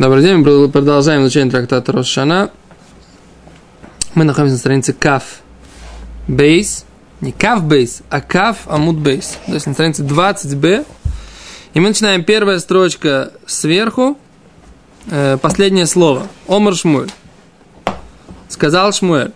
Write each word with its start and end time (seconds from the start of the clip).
Добрый 0.00 0.22
день, 0.22 0.36
мы 0.36 0.70
продолжаем 0.70 1.24
изучение 1.24 1.50
трактата 1.50 1.92
Рошана. 1.92 2.50
Мы 4.14 4.24
находимся 4.24 4.54
на 4.54 4.58
странице 4.58 4.94
Каф 4.94 5.42
Бейс. 6.26 6.86
Не 7.20 7.32
Каф 7.32 7.62
Бейс, 7.64 8.00
а 8.08 8.22
Каф 8.22 8.60
Амуд 8.66 8.96
Бейс. 8.96 9.36
То 9.44 9.52
есть 9.52 9.66
на 9.66 9.74
странице 9.74 10.02
20b. 10.02 10.86
И 11.74 11.80
мы 11.80 11.88
начинаем 11.88 12.24
первая 12.24 12.60
строчка 12.60 13.34
сверху. 13.44 14.16
Э, 15.10 15.36
последнее 15.36 15.84
слово. 15.84 16.28
Омар 16.48 16.74
Шмуэль. 16.74 17.10
Сказал 18.48 18.94
Шмуэль. 18.94 19.32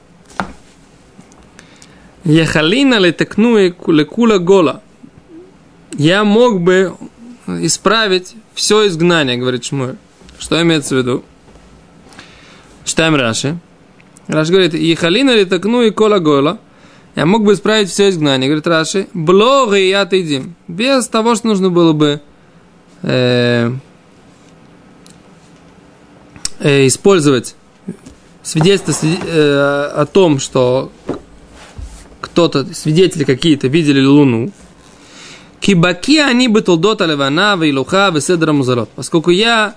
Ехалина 2.24 2.98
летекну 3.00 3.58
лекула 3.58 4.38
гола. 4.38 4.80
Я 5.92 6.24
мог 6.24 6.62
бы 6.62 6.94
исправить 7.46 8.34
все 8.54 8.86
изгнание, 8.86 9.36
говорит 9.36 9.62
Шмуэль. 9.66 9.98
Что 10.44 10.60
имеется 10.60 10.94
в 10.94 10.98
виду? 10.98 11.24
Читаем 12.84 13.14
Раши. 13.14 13.56
Раши 14.26 14.52
говорит, 14.52 14.74
и 14.74 14.94
халина 14.94 15.34
ли 15.34 15.46
такну 15.46 15.80
и 15.80 15.90
кола 15.90 16.18
гола. 16.18 16.60
Я 17.16 17.24
мог 17.24 17.44
бы 17.44 17.54
исправить 17.54 17.88
все 17.88 18.10
изгнание. 18.10 18.46
Говорит 18.46 18.66
Раши, 18.66 19.08
блога 19.14 19.78
и 19.78 19.88
я 19.88 20.02
отойдем. 20.02 20.54
Без 20.68 21.08
того, 21.08 21.34
что 21.34 21.46
нужно 21.46 21.70
было 21.70 21.94
бы 21.94 22.20
э, 23.00 23.72
э, 26.58 26.86
использовать 26.88 27.56
свидетельство 28.42 29.06
э, 29.06 29.92
о 29.96 30.04
том, 30.04 30.40
что 30.40 30.92
кто-то, 32.20 32.66
свидетели 32.74 33.24
какие-то 33.24 33.68
видели 33.68 34.04
Луну. 34.04 34.52
Кибаки 35.58 36.18
они 36.18 36.48
бы 36.48 36.60
толдота 36.60 37.06
левана, 37.06 37.56
вейлуха, 37.56 38.10
веседра 38.14 38.52
музалот. 38.52 38.90
Поскольку 38.94 39.30
я 39.30 39.76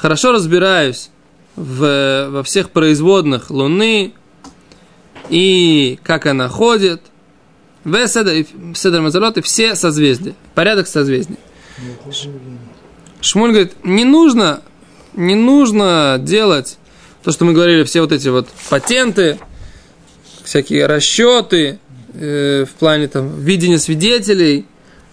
хорошо 0.00 0.32
разбираюсь 0.32 1.10
в, 1.56 2.28
во 2.30 2.42
всех 2.42 2.70
производных 2.70 3.50
Луны 3.50 4.14
и 5.28 5.98
как 6.02 6.26
она 6.26 6.48
ходит, 6.48 7.02
в 7.84 8.06
Седр 8.06 9.00
Мазалот 9.00 9.36
и 9.38 9.42
все 9.42 9.74
созвездия, 9.74 10.34
порядок 10.54 10.86
созвездий. 10.86 11.36
Шмуль 13.20 13.50
говорит, 13.50 13.72
не 13.84 14.04
нужно, 14.04 14.62
не 15.14 15.34
нужно 15.34 16.16
делать 16.18 16.78
то, 17.22 17.30
что 17.30 17.44
мы 17.44 17.52
говорили, 17.52 17.84
все 17.84 18.00
вот 18.00 18.12
эти 18.12 18.28
вот 18.28 18.48
патенты, 18.70 19.38
всякие 20.44 20.86
расчеты 20.86 21.78
э, 22.14 22.64
в 22.64 22.72
плане 22.78 23.08
там 23.08 23.38
видения 23.38 23.78
свидетелей– 23.78 24.66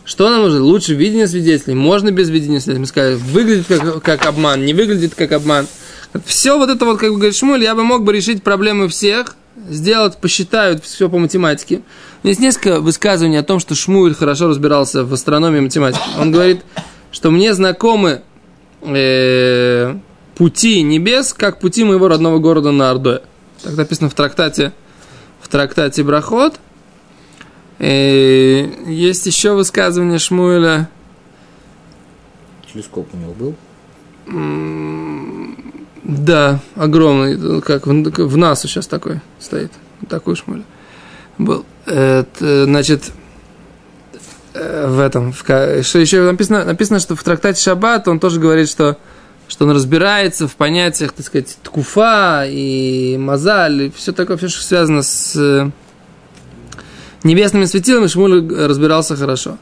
что 0.08 0.30
нам 0.30 0.44
нужно? 0.44 0.64
Лучше 0.64 0.94
видение 0.94 1.28
свидетелей. 1.28 1.76
Можно 1.76 2.12
без 2.12 2.30
видения 2.30 2.62
свидетелей. 2.62 2.80
Мы 2.80 2.88
сказали, 2.88 3.16
выглядит 3.16 3.66
как, 3.68 4.02
как 4.02 4.26
обман, 4.26 4.64
не 4.64 4.74
выглядит 4.74 5.16
как 5.16 5.34
обман. 5.34 5.68
Все 6.26 6.58
вот 6.58 6.70
это 6.70 6.86
вот, 6.86 6.98
как 6.98 7.10
бы 7.10 7.18
говорит 7.18 7.36
Шмуль, 7.36 7.62
я 7.62 7.76
бы 7.76 7.84
мог 7.84 8.06
бы 8.06 8.14
решить 8.14 8.42
проблемы 8.42 8.88
всех, 8.88 9.36
сделать, 9.70 10.18
посчитают 10.18 10.82
все 10.82 11.10
по 11.10 11.18
математике. 11.18 11.82
Есть 12.24 12.40
несколько 12.40 12.80
высказываний 12.80 13.38
о 13.38 13.44
том, 13.44 13.60
что 13.60 13.76
Шмуль 13.76 14.16
хорошо 14.16 14.48
разбирался 14.48 15.04
в 15.04 15.14
астрономии 15.14 15.58
и 15.58 15.62
математике. 15.62 16.02
Он 16.18 16.32
говорит, 16.32 16.62
что 17.12 17.30
мне 17.30 17.54
знакомы 17.54 18.22
э, 18.84 19.94
пути 20.36 20.84
небес, 20.84 21.34
как 21.34 21.60
пути 21.60 21.84
моего 21.84 22.08
родного 22.08 22.40
города 22.40 22.72
на. 22.72 22.98
Так 22.98 23.76
написано 23.76 24.10
в 24.10 24.14
трактате, 24.14 24.72
в 25.42 25.50
трактате 25.50 26.02
Брахот– 26.04 26.56
есть 27.80 29.26
еще 29.26 29.54
высказывание 29.54 30.20
Шмуэля. 30.20 30.90
Телескоп 32.72 33.08
у 33.14 33.18
него 33.18 33.34
был? 33.34 33.56
Да, 36.04 36.60
огромный, 36.76 37.62
как 37.62 37.86
в, 37.86 37.92
в 37.92 38.38
НАСА 38.38 38.68
сейчас 38.68 38.88
такой 38.88 39.22
стоит. 39.40 39.72
Такой 40.10 40.36
Шмуэль 40.36 40.64
был. 41.38 41.66
Это, 41.86 42.66
значит, 42.66 43.12
э, 44.54 44.88
в 44.88 45.00
этом, 45.00 45.32
в, 45.32 45.44
что 45.44 46.00
еще 46.00 46.24
написано, 46.24 46.66
написано, 46.66 47.00
что 47.00 47.16
в 47.16 47.24
трактате 47.24 47.62
Шаббат 47.62 48.08
он 48.08 48.20
тоже 48.20 48.40
говорит, 48.40 48.70
что, 48.70 48.98
что 49.48 49.66
он 49.66 49.72
разбирается 49.72 50.48
в 50.48 50.56
понятиях, 50.56 51.14
так 51.14 51.26
сказать, 51.26 51.58
ткуфа 51.64 52.46
и 52.48 53.18
мазаль, 53.18 53.84
и 53.84 53.92
все 53.92 54.12
такое, 54.12 54.38
все, 54.38 54.50
что 54.50 54.64
связано 54.64 55.04
с 55.04 55.72
небесными 57.24 57.66
светилами 57.66 58.08
Шмуль 58.08 58.48
разбирался 58.54 59.16
хорошо. 59.16 59.58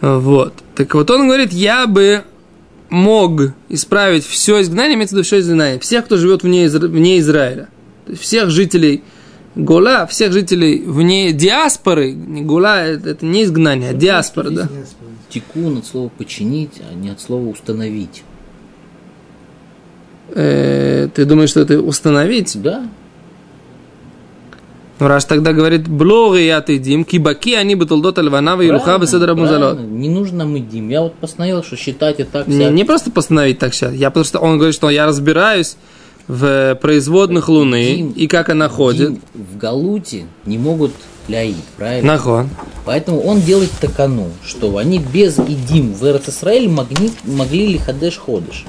Вот. 0.00 0.54
Так 0.74 0.94
вот 0.94 1.10
он 1.10 1.26
говорит, 1.26 1.52
я 1.52 1.86
бы 1.86 2.24
мог 2.90 3.40
исправить 3.68 4.24
все 4.24 4.60
изгнание, 4.60 4.94
имеется 4.96 5.14
в 5.14 5.18
виду 5.18 5.26
все 5.26 5.40
изгнание, 5.40 5.78
всех, 5.80 6.04
кто 6.04 6.16
живет 6.16 6.42
вне, 6.42 6.66
Изра... 6.66 6.86
вне 6.86 7.18
Израиля. 7.18 7.68
То 8.06 8.12
есть 8.12 8.22
всех 8.22 8.50
жителей 8.50 9.02
Гола, 9.54 10.06
всех 10.06 10.32
жителей 10.32 10.82
вне 10.84 11.32
диаспоры, 11.32 12.12
не 12.12 12.42
Гола, 12.42 12.84
это, 12.84 13.10
это 13.10 13.24
не 13.24 13.44
изгнание, 13.44 13.90
а 13.90 13.94
диаспора, 13.94 14.50
да? 14.50 14.68
Тикун 15.28 15.78
от 15.78 15.86
слова 15.86 16.08
починить, 16.08 16.80
а 16.80 16.94
не 16.94 17.10
от 17.10 17.20
слова 17.20 17.48
установить. 17.48 18.22
Э, 20.30 21.08
ты 21.14 21.24
думаешь, 21.24 21.50
что 21.50 21.60
это 21.60 21.80
установить? 21.80 22.60
Да. 22.60 22.88
Но 25.00 25.08
Раш 25.08 25.24
тогда 25.24 25.52
говорит, 25.52 25.88
блоги 25.88 26.42
я 26.42 26.60
ты 26.60 26.78
дим, 26.78 27.04
кибаки 27.04 27.54
они 27.54 27.74
бы 27.74 27.84
толдот 27.84 28.18
альвана 28.18 28.60
и 28.60 28.70
руха 28.70 28.98
беседра 28.98 29.34
музалот. 29.34 29.80
Не 29.80 30.08
нужно 30.08 30.44
мы 30.44 30.60
дим. 30.60 30.88
Я 30.88 31.02
вот 31.02 31.14
постановил, 31.14 31.64
что 31.64 31.76
считать 31.76 32.20
и 32.20 32.24
так. 32.24 32.46
Не, 32.46 32.70
не 32.70 32.84
просто 32.84 33.10
постановить 33.10 33.58
так 33.58 33.74
сейчас. 33.74 33.92
Я 33.92 34.10
потому 34.10 34.24
что 34.24 34.38
он 34.38 34.56
говорит, 34.56 34.74
что 34.74 34.88
я 34.90 35.06
разбираюсь 35.06 35.76
в 36.28 36.78
производных 36.80 37.48
Луны 37.48 37.96
дим, 37.96 38.12
и 38.12 38.28
как 38.28 38.50
она 38.50 38.68
ходит. 38.68 39.10
Дим 39.10 39.20
в 39.34 39.56
Галуте 39.58 40.26
не 40.46 40.58
могут 40.58 40.92
ляид, 41.26 41.56
правильно? 41.76 42.12
Нахон. 42.12 42.48
Поэтому 42.84 43.20
он 43.20 43.40
делает 43.40 43.70
такану, 43.80 44.28
что 44.44 44.76
они 44.76 44.98
без 45.00 45.38
идим 45.38 45.92
в 45.92 46.04
Эрцисраэль 46.04 46.68
могли, 46.68 47.10
могли 47.24 47.66
ли 47.66 47.78
хадеш 47.78 48.18
ходыш. 48.18 48.64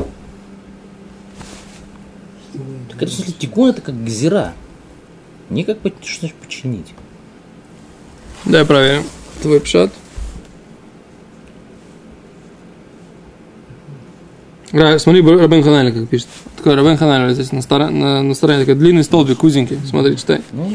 Так 2.90 3.04
это, 3.04 3.12
в 3.12 3.14
смысле, 3.14 3.34
тикун 3.38 3.70
это 3.70 3.82
как 3.82 4.04
гзира. 4.04 4.54
Не 5.50 5.64
как 5.64 5.78
что 6.04 6.30
починить. 6.42 6.94
Дай 8.46 8.66
проверим. 8.66 9.04
Твой 9.42 9.60
пшат. 9.60 9.92
Смотри, 14.72 15.22
Рабен 15.22 15.64
Ханаля 15.64 15.92
как 15.92 16.10
пишет. 16.10 16.28
Такой 16.58 16.76
Рабен 16.76 16.98
Ханаля 16.98 17.34
здесь 17.34 17.52
на, 17.52 17.62
стороне, 17.62 17.98
на, 17.98 18.24
на 18.24 18.34
стороне 18.34 18.60
такой 18.62 18.76
длинный 18.76 19.04
столбик, 19.04 19.44
узенький. 19.44 19.80
Смотри, 19.88 20.18
читай. 20.18 20.42
Ну. 20.52 20.68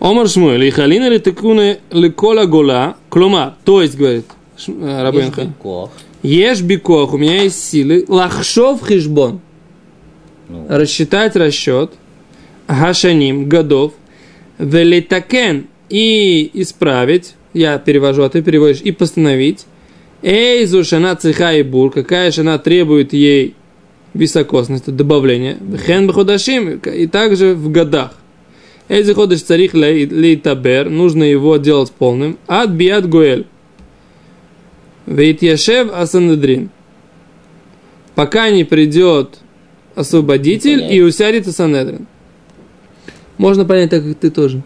Омар 0.00 0.28
Шмуэль, 0.28 0.64
и 0.64 0.70
халина 0.70 1.08
ли 1.08 1.20
текуны 1.20 1.78
ли 1.90 2.10
кола 2.10 2.46
гола, 2.46 2.96
клома, 3.08 3.56
то 3.64 3.80
есть, 3.80 3.96
говорит 3.96 4.26
э, 4.66 5.02
Рабен 5.02 5.30
Ханаля. 5.32 5.90
Ешь 6.22 6.62
бикох, 6.62 7.12
у 7.12 7.18
меня 7.18 7.42
есть 7.42 7.62
силы, 7.62 8.04
лахшов 8.08 8.86
хижбон. 8.86 9.40
Ну. 10.48 10.66
Рассчитать 10.68 11.36
расчет– 11.36 11.92
гашаним, 12.68 13.48
годов, 13.48 13.92
велитакен, 14.58 15.66
и 15.88 16.50
исправить, 16.54 17.34
я 17.52 17.78
перевожу, 17.78 18.22
а 18.22 18.28
ты 18.28 18.42
переводишь, 18.42 18.80
и 18.80 18.90
постановить, 18.90 19.66
эйзу 20.22 20.82
шана 20.84 21.14
цеха 21.14 21.52
и 21.52 21.62
бур, 21.62 21.90
какая 21.90 22.30
шана 22.30 22.58
требует 22.58 23.12
ей 23.12 23.54
високосность, 24.14 24.90
добавление, 24.94 25.58
хен 25.86 26.06
бходашим, 26.06 26.78
и 26.78 27.06
также 27.06 27.54
в 27.54 27.70
годах. 27.70 28.14
Эйзу 28.88 29.14
ходыш 29.14 29.42
царих 29.42 29.74
лейтабер, 29.74 30.90
нужно 30.90 31.22
его 31.22 31.56
делать 31.58 31.92
полным, 31.92 32.38
ад 32.48 32.70
биат 32.70 33.08
гуэль, 33.08 33.46
Вейтьяшев 35.06 35.92
Асанедрин. 35.92 36.70
Пока 38.14 38.48
не 38.50 38.64
придет 38.64 39.38
освободитель 39.94 40.92
и 40.92 41.02
усядет 41.02 41.46
Асанедрин. 41.46 42.06
Можно 43.38 43.64
понять 43.64 43.90
так, 43.90 44.04
как 44.04 44.16
ты 44.16 44.30
тоже. 44.30 44.62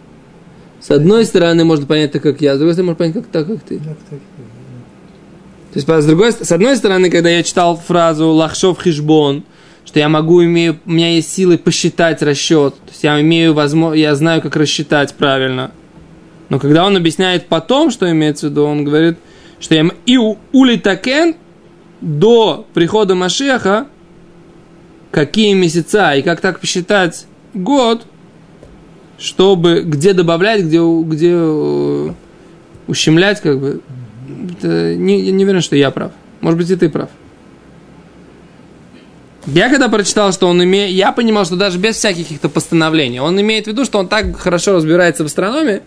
С 0.79 0.91
одной 0.91 1.25
стороны, 1.25 1.65
можно 1.65 1.85
понять 1.85 2.11
так, 2.11 2.23
как 2.23 2.41
я, 2.41 2.55
с 2.55 2.57
другой 2.57 2.73
стороны, 2.73 2.91
можно 2.91 2.97
понять 2.97 3.13
как 3.15 3.25
так, 3.27 3.47
как 3.47 3.61
ты. 3.63 3.79
То 3.79 5.75
есть, 5.75 5.87
с, 5.87 6.05
другой, 6.05 6.31
с 6.31 6.51
одной 6.51 6.75
стороны, 6.77 7.09
когда 7.09 7.29
я 7.29 7.43
читал 7.43 7.77
фразу 7.77 8.29
«лахшов 8.29 8.81
хижбон», 8.81 9.43
что 9.85 9.99
я 9.99 10.09
могу, 10.09 10.43
имею, 10.43 10.79
у 10.85 10.91
меня 10.91 11.13
есть 11.13 11.31
силы 11.31 11.57
посчитать 11.57 12.21
расчет, 12.21 12.75
то 12.75 12.91
есть 12.91 13.03
я 13.03 13.19
имею 13.21 13.53
возможность, 13.53 14.01
я 14.01 14.15
знаю, 14.15 14.41
как 14.41 14.55
рассчитать 14.55 15.13
правильно. 15.15 15.71
Но 16.49 16.59
когда 16.59 16.85
он 16.85 16.97
объясняет 16.97 17.47
потом, 17.47 17.91
что 17.91 18.09
имеется 18.09 18.47
в 18.47 18.49
виду, 18.51 18.63
он 18.63 18.83
говорит, 18.83 19.17
что 19.59 19.75
я 19.75 19.87
и 20.05 20.17
улитакен 20.51 21.35
до 22.01 22.65
прихода 22.73 23.15
Машеха, 23.15 23.87
какие 25.11 25.53
месяца 25.53 26.13
и 26.13 26.21
как 26.21 26.41
так 26.41 26.59
посчитать 26.59 27.25
год, 27.53 28.05
чтобы 29.19 29.81
где 29.81 30.13
добавлять, 30.13 30.61
где, 30.63 30.79
где 30.79 31.31
э, 31.33 32.09
ущемлять, 32.87 33.41
как 33.41 33.59
бы. 33.59 33.81
Это 34.51 34.95
не, 34.95 35.21
я 35.21 35.31
не 35.31 35.43
уверен, 35.43 35.61
что 35.61 35.75
я 35.75 35.91
прав. 35.91 36.11
Может 36.41 36.57
быть, 36.57 36.69
и 36.69 36.75
ты 36.75 36.89
прав. 36.89 37.09
Я 39.45 39.69
когда 39.69 39.89
прочитал, 39.89 40.31
что 40.31 40.47
он 40.47 40.63
имеет... 40.63 40.91
Я 40.91 41.11
понимал, 41.11 41.45
что 41.45 41.55
даже 41.55 41.79
без 41.79 41.95
всяких 41.95 42.23
каких-то 42.23 42.49
постановлений, 42.49 43.19
он 43.19 43.39
имеет 43.41 43.65
в 43.65 43.67
виду, 43.67 43.85
что 43.85 43.99
он 43.99 44.07
так 44.07 44.37
хорошо 44.37 44.73
разбирается 44.73 45.23
в 45.23 45.27
астрономии, 45.27 45.81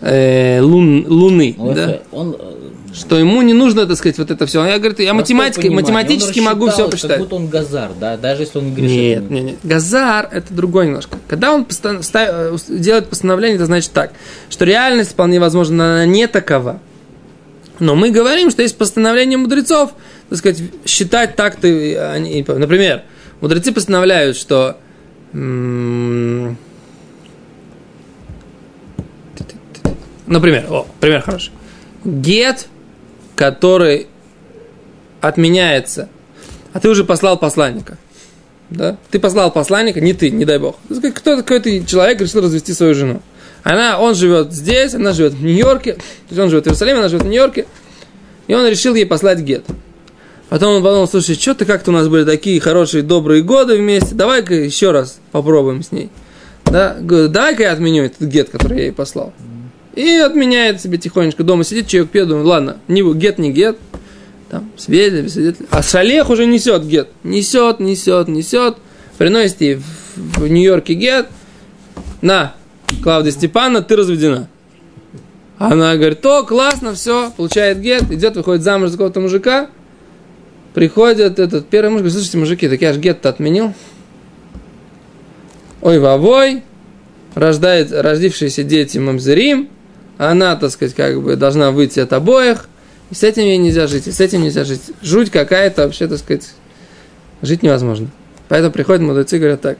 э, 0.00 0.60
лун, 0.60 1.04
Луны, 1.08 1.56
Он, 1.58 1.74
да? 1.74 2.00
он, 2.12 2.36
э, 2.38 2.87
что 2.94 3.18
ему 3.18 3.42
не 3.42 3.52
нужно, 3.54 3.86
так 3.86 3.96
сказать, 3.96 4.18
вот 4.18 4.30
это 4.30 4.46
все. 4.46 4.64
Я 4.64 4.78
говорю, 4.78 4.94
я 4.98 5.12
математики, 5.14 5.68
математически 5.68 6.40
могу 6.40 6.68
все 6.70 6.88
посчитать. 6.88 7.10
Как 7.18 7.20
будто 7.20 7.36
он 7.36 7.48
газар, 7.48 7.90
да, 7.98 8.16
даже 8.16 8.42
если 8.42 8.58
он 8.58 8.74
грешит. 8.74 8.90
Нет, 9.22 9.30
нет, 9.30 9.44
нет. 9.44 9.56
Газар 9.62 10.28
это 10.32 10.52
другой 10.54 10.86
немножко. 10.86 11.18
Когда 11.28 11.52
он 11.54 11.64
постан- 11.64 12.02
ста- 12.02 12.26
э, 12.28 12.56
делает 12.68 13.08
постановление, 13.08 13.56
это 13.56 13.66
значит 13.66 13.92
так, 13.92 14.12
что 14.50 14.64
реальность 14.64 15.10
вполне 15.12 15.38
возможно 15.38 15.84
она 15.94 16.06
не 16.06 16.26
такова. 16.26 16.80
Но 17.78 17.94
мы 17.94 18.10
говорим, 18.10 18.50
что 18.50 18.62
есть 18.62 18.76
постановление 18.76 19.38
мудрецов, 19.38 19.92
так 20.30 20.38
сказать, 20.38 20.60
считать 20.84 21.36
так-то. 21.36 21.68
и 21.68 21.94
они- 21.94 22.44
Например, 22.48 23.02
мудрецы 23.40 23.70
постановляют, 23.72 24.36
что 24.36 24.78
м, 25.34 26.56
Например, 30.26 30.66
о, 30.70 30.86
пример 31.00 31.22
хороший. 31.22 31.52
Гет, 32.04 32.66
который 33.38 34.08
отменяется, 35.20 36.08
а 36.72 36.80
ты 36.80 36.88
уже 36.88 37.04
послал 37.04 37.38
посланника. 37.38 37.96
Да? 38.68 38.96
Ты 39.12 39.20
послал 39.20 39.52
посланника, 39.52 40.00
не 40.00 40.12
ты, 40.12 40.30
не 40.32 40.44
дай 40.44 40.58
бог. 40.58 40.74
Кто-то, 40.88 41.44
какой-то 41.44 41.86
человек 41.86 42.20
решил 42.20 42.42
развести 42.42 42.74
свою 42.74 42.96
жену. 42.96 43.22
Она, 43.62 44.00
он 44.00 44.16
живет 44.16 44.52
здесь, 44.52 44.92
она 44.94 45.12
живет 45.12 45.34
в 45.34 45.42
Нью-Йорке, 45.42 45.92
то 45.94 46.02
есть 46.30 46.40
он 46.40 46.50
живет 46.50 46.64
в 46.64 46.66
Иерусалиме, 46.66 46.98
она 46.98 47.08
живет 47.08 47.22
в 47.22 47.28
Нью-Йорке, 47.28 47.66
и 48.48 48.54
он 48.54 48.66
решил 48.66 48.96
ей 48.96 49.06
послать 49.06 49.38
гет. 49.38 49.64
Потом 50.48 50.74
он 50.74 50.82
подумал, 50.82 51.06
слушай, 51.06 51.36
что 51.36 51.54
ты 51.54 51.64
как-то 51.64 51.92
у 51.92 51.94
нас 51.94 52.08
были 52.08 52.24
такие 52.24 52.58
хорошие, 52.58 53.04
добрые 53.04 53.42
годы 53.42 53.76
вместе, 53.76 54.16
давай-ка 54.16 54.52
еще 54.52 54.90
раз 54.90 55.20
попробуем 55.30 55.84
с 55.84 55.92
ней. 55.92 56.10
Да? 56.64 56.96
Давай-ка 56.98 57.62
я 57.62 57.72
отменю 57.72 58.02
этот 58.02 58.22
гет, 58.22 58.50
который 58.50 58.78
я 58.78 58.84
ей 58.86 58.92
послал. 58.92 59.32
И 59.98 60.16
отменяет 60.18 60.80
себе 60.80 60.96
тихонечко. 60.96 61.42
Дома 61.42 61.64
сидит, 61.64 61.88
человек 61.88 62.12
пьет, 62.12 62.28
думает, 62.28 62.46
ладно, 62.46 62.76
не 62.86 63.02
гет, 63.14 63.38
не 63.38 63.50
гет. 63.50 63.78
Там, 64.48 64.70
свидетель, 64.76 65.22
без 65.22 65.32
свидетеля. 65.32 65.66
А 65.72 65.82
шалех 65.82 66.30
уже 66.30 66.46
несет 66.46 66.86
гет. 66.86 67.08
Несет, 67.24 67.80
несет, 67.80 68.28
несет. 68.28 68.76
Приносит 69.18 69.60
ей 69.60 69.74
в, 69.74 69.82
в 70.14 70.46
Нью-Йорке 70.46 70.94
гет. 70.94 71.26
На, 72.20 72.54
Клавдия 73.02 73.32
Степановна, 73.32 73.82
ты 73.82 73.96
разведена. 73.96 74.48
Она 75.58 75.96
говорит, 75.96 76.20
то, 76.20 76.44
классно, 76.44 76.94
все, 76.94 77.32
получает 77.36 77.80
гет, 77.80 78.08
идет, 78.12 78.36
выходит 78.36 78.62
замуж 78.62 78.90
за 78.90 78.98
какого-то 78.98 79.18
мужика. 79.18 79.68
Приходит 80.74 81.40
этот 81.40 81.66
первый 81.66 81.88
муж, 81.90 81.98
говорит, 82.02 82.12
слушайте, 82.12 82.38
мужики, 82.38 82.68
так 82.68 82.80
я 82.80 82.92
же 82.92 83.00
гет-то 83.00 83.30
отменил. 83.30 83.74
Ой, 85.82 85.98
вовой, 85.98 86.62
рождает 87.34 87.90
родившиеся 87.90 88.62
дети 88.62 88.98
мамзерим, 88.98 89.70
она, 90.18 90.56
так 90.56 90.70
сказать, 90.70 90.94
как 90.94 91.22
бы 91.22 91.36
должна 91.36 91.70
выйти 91.70 92.00
от 92.00 92.12
обоих, 92.12 92.68
и 93.10 93.14
с 93.14 93.22
этим 93.22 93.44
ей 93.44 93.56
нельзя 93.56 93.86
жить, 93.86 94.08
и 94.08 94.12
с 94.12 94.20
этим 94.20 94.42
нельзя 94.42 94.64
жить. 94.64 94.82
Жуть 95.00 95.30
какая-то 95.30 95.84
вообще, 95.84 96.08
так 96.08 96.18
сказать, 96.18 96.50
жить 97.40 97.62
невозможно. 97.62 98.08
Поэтому 98.48 98.72
приходят 98.72 99.00
мудрецы 99.00 99.36
и 99.36 99.38
говорят 99.38 99.60
так. 99.60 99.78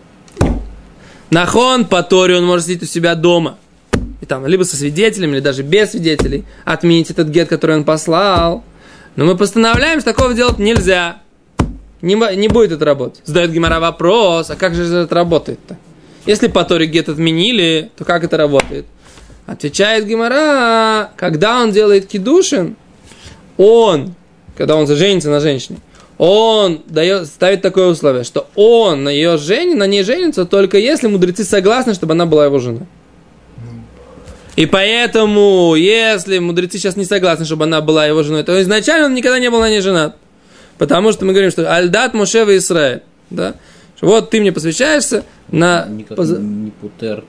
Нахон 1.31 1.85
по 1.85 2.03
Торе 2.03 2.37
он 2.37 2.47
может 2.47 2.67
сидеть 2.67 2.85
у 2.85 2.87
себя 2.87 3.15
дома. 3.15 3.59
И 4.21 4.27
там, 4.27 4.47
либо 4.47 4.63
со 4.63 4.77
свидетелями, 4.77 5.33
или 5.33 5.41
даже 5.41 5.63
без 5.63 5.91
свидетелей, 5.91 6.45
отменить 6.65 7.11
этот 7.11 7.29
гет, 7.29 7.49
который 7.49 7.77
он 7.77 7.85
послал. 7.85 8.65
Но 9.17 9.25
мы 9.25 9.37
постановляем, 9.37 10.01
что 10.01 10.13
такого 10.13 10.33
делать 10.35 10.59
нельзя. 10.59 11.19
Не, 12.01 12.15
не 12.37 12.49
будет 12.49 12.73
это 12.73 12.85
работать. 12.85 13.23
Задает 13.25 13.51
Гимара 13.51 13.81
вопрос, 13.81 14.51
а 14.51 14.57
как 14.57 14.75
же 14.75 14.85
это 14.85 15.15
работает-то? 15.15 15.77
Если 16.27 16.47
по 16.47 16.65
Торе 16.65 16.87
гет 16.87 17.09
отменили, 17.09 17.91
то 17.97 18.05
как 18.05 18.23
это 18.23 18.37
работает? 18.37 18.87
Отвечает 19.49 20.07
Гимара, 20.07 21.11
когда 21.17 21.63
он 21.63 21.73
делает 21.73 22.07
кидушин, 22.07 22.77
он, 23.57 24.15
когда 24.59 24.77
он 24.77 24.87
женится 24.87 25.31
на 25.31 25.41
женщине, 25.41 25.79
он 26.19 26.83
дает, 26.87 27.29
ставит 27.29 27.63
такое 27.63 27.87
условие, 27.87 28.25
что 28.25 28.47
он 28.57 29.05
на 29.05 29.09
ее 29.09 29.39
жене, 29.39 29.75
на 29.75 29.87
ней 29.87 30.03
женится 30.03 30.45
только 30.45 30.77
если 30.77 31.07
мудрецы 31.07 31.45
согласны, 31.45 31.95
чтобы 31.95 32.13
она 32.13 32.27
была 32.27 32.45
его 32.45 32.59
женой. 32.59 32.83
И 34.57 34.67
поэтому, 34.67 35.75
если 35.77 36.41
мудрецы 36.41 36.77
сейчас 36.77 36.97
не 36.97 37.07
согласны, 37.07 37.47
чтобы 37.47 37.65
она 37.65 37.81
была 37.81 38.05
его 38.05 38.23
женой, 38.23 38.43
то 38.43 38.61
изначально 38.61 39.07
он 39.07 39.15
никогда 39.15 39.39
не 39.39 39.49
был 39.49 39.61
на 39.61 39.71
ней 39.71 39.81
женат. 39.81 40.15
Потому 40.77 41.11
что 41.11 41.25
мы 41.25 41.33
говорим, 41.33 41.51
что 41.51 41.75
Альдат 41.75 42.13
Мошева 42.13 42.55
Израиль. 42.59 43.01
Да? 43.31 43.55
Что 43.97 44.09
вот 44.09 44.29
ты 44.29 44.43
мне 44.43 44.53
посвящаешься 44.53 45.25
на... 45.51 45.87
Никак 45.87 46.19
не 46.19 46.71
путер. 46.71 47.25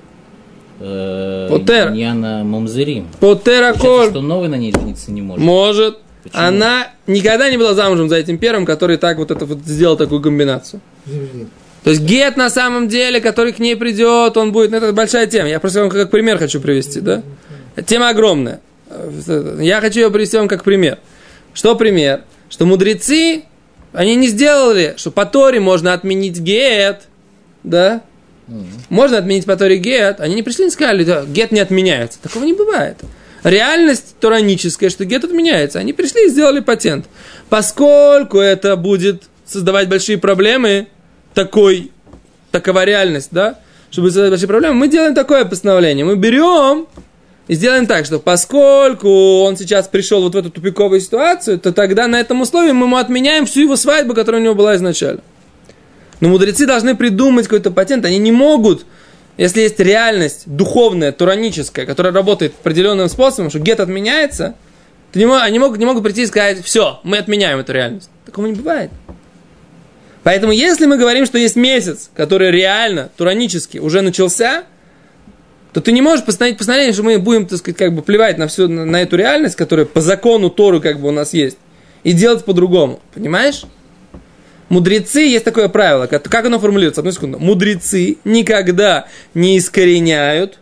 Э, 0.80 1.48
Путер. 1.50 1.92
Не 1.92 2.04
она 2.04 2.44
мамзерим. 2.44 3.08
Потера 3.20 3.74
Получается, 3.74 3.80
коль. 3.80 4.10
что 4.10 4.22
новый 4.22 4.50
на 4.50 4.56
ней 4.56 4.72
жениться 4.72 5.12
не 5.12 5.22
может. 5.22 5.44
Может. 5.44 6.00
Почему? 6.24 6.42
Она 6.42 6.88
никогда 7.08 7.50
не 7.50 7.58
была 7.58 7.74
замужем 7.74 8.10
за 8.10 8.18
этим 8.18 8.38
первым, 8.38 8.66
который 8.66 8.98
так 8.98 9.18
вот 9.18 9.31
это 9.31 9.46
вот 9.46 9.60
сделал 9.66 9.98
такую 9.98 10.22
комбинацию. 10.22 10.81
То 11.84 11.92
есть 11.92 12.02
гет 12.02 12.36
на 12.36 12.50
самом 12.50 12.90
деле, 12.90 13.22
который 13.22 13.54
к 13.54 13.60
ней 13.60 13.76
придет, 13.76 14.36
он 14.36 14.52
будет, 14.52 14.72
ну, 14.72 14.78
это 14.78 14.92
большая 14.92 15.28
тема. 15.28 15.48
Я 15.48 15.60
просто 15.60 15.80
вам 15.80 15.90
как 15.90 16.12
пример 16.12 16.38
хочу 16.38 16.60
привести, 16.60 17.00
да? 17.00 17.24
Тема 17.86 18.10
огромная. 18.10 18.60
Я 19.60 19.80
хочу 19.80 20.02
ее 20.02 20.12
привести 20.12 20.38
вам 20.38 20.48
как 20.48 20.64
пример. 20.64 21.00
Что 21.54 21.76
пример? 21.76 22.24
Что 22.50 22.66
мудрецы, 22.66 23.44
они 23.94 24.16
не 24.16 24.28
сделали, 24.28 24.96
что 24.98 25.12
по 25.12 25.26
Торе 25.26 25.60
можно 25.60 25.94
отменить 25.94 26.40
гет, 26.40 27.04
да? 27.64 28.02
Можно 28.90 29.18
отменить 29.18 29.46
по 29.46 29.56
Торе 29.56 29.78
гет. 29.78 30.19
Они 30.19 30.36
не 30.36 30.44
пришли 30.44 30.68
и 30.68 30.69
сказали, 30.69 31.04
да, 31.04 31.24
гет 31.25 31.51
не 31.51 31.60
отменяется. 31.60 32.19
Такого 32.22 32.44
не 32.44 32.54
бывает. 32.54 32.98
Реальность 33.44 34.16
тураническая, 34.19 34.90
что 34.90 35.06
гет 35.06 35.24
отменяется. 35.24 35.80
Они 35.80 35.94
пришли 35.94 36.25
и 36.25 36.30
сделали 36.30 36.60
патент. 36.60 37.06
Поскольку 37.50 38.40
это 38.40 38.75
будет 38.75 39.24
создавать 39.46 39.88
большие 39.88 40.18
проблемы, 40.18 40.88
такой, 41.34 41.92
такова 42.51 42.84
реальность, 42.84 43.30
да, 43.31 43.60
чтобы 43.92 44.12
создать 44.12 44.31
большие 44.31 44.48
проблемы, 44.48 44.75
мы 44.75 44.88
делаем 44.88 45.16
такое 45.16 45.45
постановление. 45.45 46.06
Мы 46.06 46.16
берем 46.16 46.88
и 47.48 47.56
сделаем 47.56 47.88
так, 47.88 48.06
что 48.06 48.19
поскольку 48.19 49.42
он 49.42 49.57
сейчас 49.57 49.88
пришел 49.88 50.22
вот 50.22 50.36
в 50.36 50.38
эту 50.38 50.52
тупиковую 50.52 51.00
ситуацию, 51.00 51.60
то 51.60 51.72
тогда 51.72 52.07
на 52.07 52.19
этом 52.19 52.42
условии 52.42 52.72
мы 52.72 52.86
ему 52.86 52.98
отменяем 52.98 53.45
всю 53.45 53.62
его 53.62 53.75
свадьбу, 53.75 54.13
которая 54.13 54.42
у 54.42 54.44
него 54.44 54.56
была 54.56 54.75
изначально. 54.75 55.22
Но 56.19 56.30
мудрецы 56.30 56.66
должны 56.66 56.95
придумать 56.95 57.45
какой-то 57.45 57.71
патент. 57.71 58.06
Они 58.06 58.18
не 58.18 58.31
могут, 58.31 58.85
если 59.38 59.61
есть 59.61 59.80
реальность 59.80 60.44
духовная, 60.45 61.11
тураническая, 61.11 61.85
которая 61.85 62.14
работает 62.14 62.54
определенным 62.59 63.07
способом, 63.09 63.49
что 63.49 63.59
гет 63.59 63.80
отменяется, 63.80 64.56
то 65.11 65.19
не 65.19 65.26
они 65.26 65.59
могут, 65.59 65.80
не 65.80 65.85
могут 65.85 66.04
прийти 66.04 66.23
и 66.23 66.26
сказать, 66.28 66.64
все, 66.64 66.99
мы 67.04 67.18
отменяем 67.18 67.59
эту 67.59 67.73
реальность. 67.73 68.09
Такого 68.26 68.45
не 68.45 68.54
бывает. 68.54 68.92
Поэтому, 70.23 70.52
если 70.52 70.85
мы 70.85 70.97
говорим, 70.97 71.26
что 71.26 71.38
есть 71.38 71.56
месяц, 71.56 72.09
который 72.16 72.52
реально, 72.52 73.09
туранически, 73.16 73.78
уже 73.78 74.02
начался, 74.02 74.66
то 75.73 75.81
ты 75.81 75.92
не 75.92 76.02
можешь 76.02 76.26
постановить 76.26 76.57
постановление, 76.57 76.94
что 76.94 77.04
мы 77.04 77.18
будем, 77.19 77.45
так 77.45 77.59
сказать, 77.59 77.78
как 77.78 77.95
бы 77.95 78.02
плевать 78.02 78.38
на 78.38 78.47
всю, 78.47 78.68
на, 78.68 78.85
на 78.85 79.02
эту 79.02 79.16
реальность, 79.16 79.56
которая 79.56 79.85
по 79.85 80.02
закону 80.02 80.49
Торы 80.49 80.81
как 80.81 80.99
бы 80.99 81.07
у 81.07 81.11
нас 81.11 81.33
есть, 81.33 81.57
и 82.04 82.11
делать 82.11 82.44
по-другому. 82.44 82.99
Понимаешь? 83.14 83.64
Мудрецы, 84.69 85.21
есть 85.21 85.45
такое 85.45 85.68
правило, 85.68 86.06
как, 86.06 86.23
как 86.23 86.45
оно 86.45 86.59
формулируется? 86.59 87.02
Одну 87.02 87.11
секунду. 87.11 87.40
Мудрецы 87.40 88.18
никогда 88.23 89.07
не 89.33 89.57
искореняют 89.57 90.59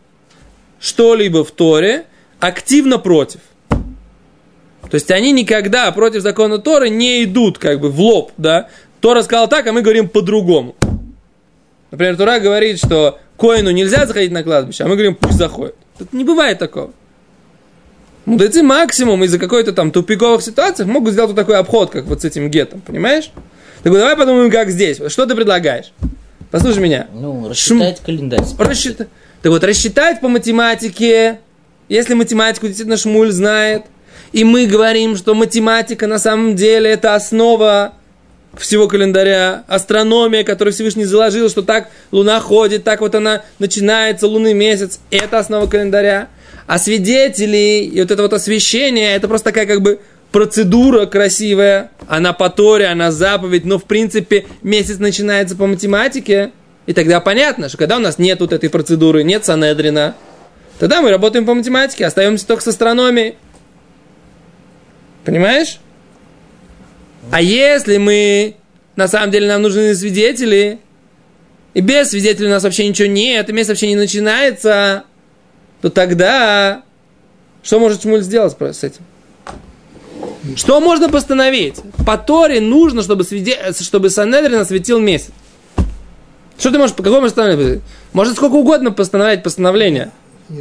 что-либо 0.80 1.44
в 1.44 1.52
Торе 1.52 2.06
активно 2.40 3.00
против. 3.00 3.42
То 3.70 4.96
есть 4.96 5.12
они 5.12 5.34
никогда 5.34 5.92
против 5.92 6.22
закона 6.22 6.60
Торы 6.60 6.90
не 6.90 7.26
идут 7.26 7.58
как 7.58 7.82
бы 7.82 7.90
в 7.90 8.00
лоб, 8.00 8.32
да. 8.38 8.70
Тора 9.02 9.22
сказал 9.22 9.50
так, 9.50 9.68
а 9.68 9.74
мы 9.74 9.82
говорим 9.82 10.08
по-другому. 10.08 10.76
Например, 11.92 12.16
Тора 12.16 12.40
говорит, 12.40 12.78
что 12.78 13.20
Коину 13.38 13.72
нельзя 13.72 14.06
заходить 14.06 14.32
на 14.32 14.44
кладбище, 14.44 14.84
а 14.84 14.88
мы 14.88 14.94
говорим, 14.94 15.16
пусть 15.16 15.38
заходит. 15.38 15.76
Тут 15.98 16.14
не 16.14 16.24
бывает 16.24 16.60
такого. 16.60 16.92
Мудрецы 18.26 18.64
максимум 18.64 19.24
из-за 19.26 19.40
какой-то 19.40 19.74
там 19.74 19.92
тупиковых 19.92 20.42
ситуаций 20.42 20.86
могут 20.86 21.14
сделать 21.14 21.32
вот 21.32 21.38
такой 21.38 21.58
обход, 21.58 21.92
как 21.92 22.06
вот 22.06 22.22
с 22.22 22.26
этим 22.26 22.50
гетом, 22.50 22.82
понимаешь? 22.82 23.32
Так 23.84 23.92
вот, 23.92 24.00
давай 24.00 24.18
подумаем, 24.18 24.52
как 24.52 24.70
здесь. 24.70 25.00
Что 25.08 25.26
ты 25.26 25.36
предлагаешь? 25.36 25.92
Послушай 26.52 26.80
меня. 26.80 27.08
Ну, 27.14 27.50
рассчитать 27.50 28.02
календарь. 28.06 28.42
Рассчитать. 28.58 29.08
Так 29.42 29.52
вот, 29.52 29.64
рассчитать 29.64 30.22
по 30.22 30.28
математике, 30.28 31.40
если 31.90 32.14
математику 32.14 32.68
действительно 32.68 32.98
Шмуль 32.98 33.32
знает, 33.32 33.84
и 34.32 34.44
мы 34.44 34.66
говорим, 34.66 35.16
что 35.16 35.36
математика 35.36 36.08
на 36.08 36.20
самом 36.20 36.56
деле 36.56 36.90
это 36.90 37.16
основа 37.16 37.94
всего 38.58 38.88
календаря, 38.88 39.64
астрономия, 39.68 40.44
которую 40.44 40.74
Всевышний 40.74 41.06
заложил, 41.06 41.50
что 41.50 41.62
так 41.62 41.90
Луна 42.12 42.40
ходит, 42.40 42.84
так 42.84 43.02
вот 43.02 43.14
она 43.16 43.44
начинается, 43.60 44.28
лунный 44.28 44.54
месяц, 44.54 45.00
это 45.12 45.40
основа 45.40 45.68
календаря. 45.68 46.30
А 46.66 46.80
свидетели 46.80 47.90
и 47.94 48.02
вот 48.02 48.12
это 48.12 48.24
вот 48.24 48.34
освещение, 48.34 49.16
это 49.16 49.28
просто 49.28 49.52
такая 49.52 49.66
как 49.66 49.82
бы 49.82 50.00
процедура 50.32 51.06
красивая, 51.06 51.92
она 52.08 52.34
по 52.34 52.50
Торе, 52.50 52.88
она 52.88 53.12
заповедь, 53.12 53.66
но 53.66 53.80
в 53.80 53.86
принципе 53.86 54.46
месяц 54.62 55.00
начинается 55.00 55.56
по 55.56 55.68
математике, 55.68 56.52
и 56.86 56.94
тогда 56.94 57.20
понятно, 57.20 57.70
что 57.70 57.78
когда 57.78 57.98
у 57.98 58.00
нас 58.00 58.18
нет 58.18 58.40
вот 58.40 58.54
этой 58.54 58.70
процедуры, 58.70 59.24
нет 59.24 59.46
Санедрина, 59.46 60.16
тогда 60.80 61.02
мы 61.02 61.10
работаем 61.10 61.46
по 61.46 61.54
математике, 61.54 62.06
остаемся 62.06 62.48
только 62.48 62.64
с 62.64 62.68
астрономией. 62.68 63.36
Понимаешь? 65.26 65.80
А 67.32 67.42
если 67.42 67.98
мы, 67.98 68.56
на 68.96 69.08
самом 69.08 69.32
деле, 69.32 69.48
нам 69.48 69.62
нужны 69.62 69.94
свидетели, 69.96 70.80
и 71.74 71.82
без 71.82 72.10
свидетелей 72.10 72.48
у 72.48 72.52
нас 72.52 72.64
вообще 72.64 72.88
ничего 72.88 73.08
нет, 73.08 73.50
и 73.50 73.54
месяц 73.54 73.70
вообще 73.70 73.88
не 73.88 73.96
начинается, 73.96 75.04
то 75.82 75.90
тогда 75.90 76.84
что 77.68 77.80
может 77.80 78.02
Шмуль 78.02 78.22
сделать 78.22 78.56
с 78.58 78.84
этим? 78.86 79.02
Что 80.56 80.80
можно 80.80 81.10
постановить? 81.10 81.82
По 82.06 82.18
Торе 82.18 82.62
нужно, 82.62 83.01
чтобы, 83.01 83.24
свиде... 83.24 83.58
чтобы 83.80 84.10
Санедрин 84.10 84.60
осветил 84.60 85.00
месяц. 85.00 85.32
Что 86.58 86.72
ты 86.72 86.77
можешь, 86.77 86.96
какое 86.96 87.20
можешь 87.20 87.36
постановление? 87.36 87.82
Может 88.13 88.36
сколько 88.36 88.54
угодно 88.54 88.92
постановлять 88.92 89.44
постановления. 89.44 90.12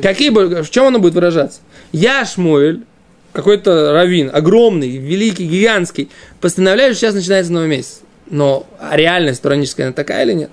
Какие, 0.02 0.30
в 0.30 0.70
чем 0.70 0.86
оно 0.86 0.98
будет 0.98 1.14
выражаться? 1.14 1.60
Я, 1.92 2.24
Шмуэль, 2.24 2.82
какой-то 3.32 3.92
раввин, 3.92 4.30
огромный, 4.32 4.96
великий, 4.96 5.46
гигантский, 5.46 6.10
постановляю, 6.40 6.92
что 6.94 7.02
сейчас 7.02 7.14
начинается 7.14 7.52
новый 7.52 7.68
месяц. 7.68 8.00
Но 8.28 8.66
а 8.80 8.96
реальность 8.96 9.42
тураническая, 9.42 9.86
она 9.86 9.92
такая 9.92 10.24
или 10.24 10.32
нет? 10.32 10.50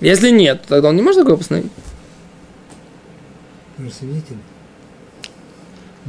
Если 0.00 0.30
нет, 0.30 0.62
тогда 0.68 0.90
он 0.90 0.96
не 0.96 1.02
может 1.02 1.22
такое 1.22 1.36
постановить. 1.36 1.72
Свидетель. 3.76 4.36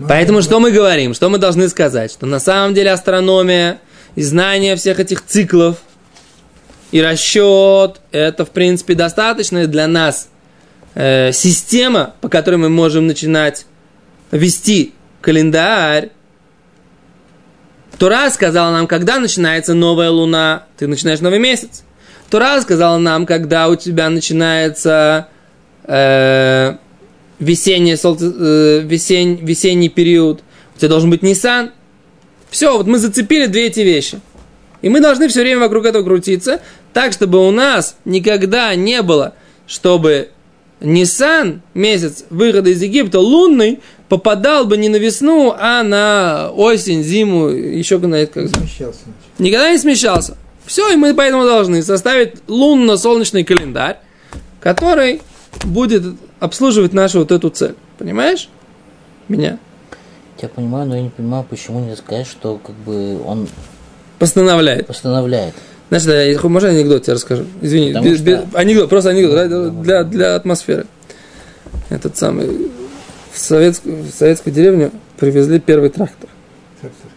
Поэтому 0.08 0.42
что 0.42 0.60
мы 0.60 0.72
говорим? 0.72 1.14
Что 1.14 1.30
мы 1.30 1.38
должны 1.38 1.70
сказать? 1.70 2.12
Что 2.12 2.26
на 2.26 2.40
самом 2.40 2.74
деле 2.74 2.92
астрономия 2.92 3.80
и 4.16 4.22
знание 4.22 4.76
всех 4.76 5.00
этих 5.00 5.26
циклов 5.26 5.78
и 6.92 7.02
расчет 7.02 8.02
это 8.12 8.46
в 8.46 8.52
принципе 8.52 8.94
достаточная 8.94 9.68
для 9.68 9.88
нас 9.88 10.30
э, 10.96 11.32
система, 11.32 12.14
по 12.22 12.30
которой 12.30 12.56
мы 12.56 12.70
можем 12.70 13.08
начинать 13.08 13.66
вести 14.32 14.94
календарь. 15.22 16.12
Тура 17.98 18.30
сказала 18.30 18.72
нам, 18.72 18.88
когда 18.88 19.20
начинается 19.20 19.74
новая 19.74 20.10
луна, 20.10 20.66
ты 20.78 20.88
начинаешь 20.88 21.22
новый 21.22 21.40
месяц. 21.40 21.84
Тура 22.30 22.60
сказала 22.62 22.98
нам, 22.98 23.26
когда 23.26 23.70
у 23.70 23.76
тебя 23.76 24.10
начинается 24.10 25.30
э, 25.84 26.76
весенний, 27.40 27.96
солнце, 27.96 28.34
э, 28.38 28.82
весень, 28.84 29.40
весенний 29.42 29.90
период, 29.90 30.42
у 30.76 30.80
тебя 30.80 30.90
должен 30.90 31.10
быть 31.10 31.22
Nissan. 31.22 31.72
Все, 32.50 32.78
вот 32.78 32.88
мы 32.88 32.98
зацепили 32.98 33.48
две 33.48 33.68
эти 33.68 33.82
вещи. 33.82 34.20
И 34.82 34.90
мы 34.90 35.02
должны 35.02 35.28
все 35.28 35.42
время 35.42 35.62
вокруг 35.62 35.86
этого 35.86 36.04
крутиться, 36.04 36.62
так, 36.94 37.12
чтобы 37.12 37.46
у 37.46 37.52
нас 37.52 37.98
никогда 38.06 38.76
не 38.76 39.02
было, 39.02 39.34
чтобы 39.68 40.30
Nissan, 40.80 41.62
месяц 41.74 42.26
выхода 42.30 42.70
из 42.70 42.82
Египта, 42.82 43.20
лунный, 43.20 43.80
попадал 44.10 44.66
бы 44.66 44.78
не 44.78 44.90
на 44.90 44.98
весну, 44.98 45.56
а 45.58 45.82
на 45.84 46.52
осень, 46.52 47.04
зиму, 47.04 47.48
еще 47.48 47.98
на 47.98 48.16
это 48.16 48.42
как 48.42 48.56
смещался. 48.56 49.00
Никогда 49.40 49.72
не 49.72 49.78
смещался. 49.78 50.38
Все, 50.66 50.92
и 50.92 50.96
мы 50.96 51.14
поэтому 51.14 51.46
должны 51.46 51.82
составить 51.84 52.36
лунно-солнечный 52.48 53.44
календарь, 53.44 53.98
который 54.60 55.22
будет 55.64 56.04
обслуживать 56.40 56.94
нашу 56.94 57.20
вот 57.20 57.32
эту 57.32 57.50
цель. 57.50 57.76
Понимаешь? 57.98 58.50
Меня. 59.28 59.58
Я 60.42 60.50
понимаю, 60.50 60.88
но 60.88 60.96
я 60.96 61.02
не 61.02 61.10
понимаю, 61.10 61.46
почему 61.50 61.80
не 61.80 61.96
сказать, 61.96 62.28
что 62.28 62.60
как 62.64 62.76
бы 62.76 63.22
он 63.26 63.48
постановляет. 64.20 64.88
Постановляет. 64.88 65.56
Значит, 65.90 66.08
я, 66.10 66.50
можно 66.50 66.70
анекдот 66.70 67.04
тебе 67.04 67.14
расскажу? 67.14 67.46
Извини, 67.62 67.94
без, 68.02 68.18
что... 68.18 68.26
без, 68.26 68.40
анекдот, 68.54 68.90
просто 68.90 69.12
анекдот 69.12 69.36
да, 69.36 69.72
для, 69.72 70.04
для 70.04 70.36
атмосферы. 70.36 70.88
Этот 71.90 72.18
самый 72.18 72.72
в 73.36 73.40
советскую, 73.40 74.04
в 74.04 74.12
советскую 74.12 74.54
деревню 74.54 74.92
привезли 75.18 75.60
первый 75.60 75.90
трактор. 75.90 76.30
Трактор. 76.82 77.12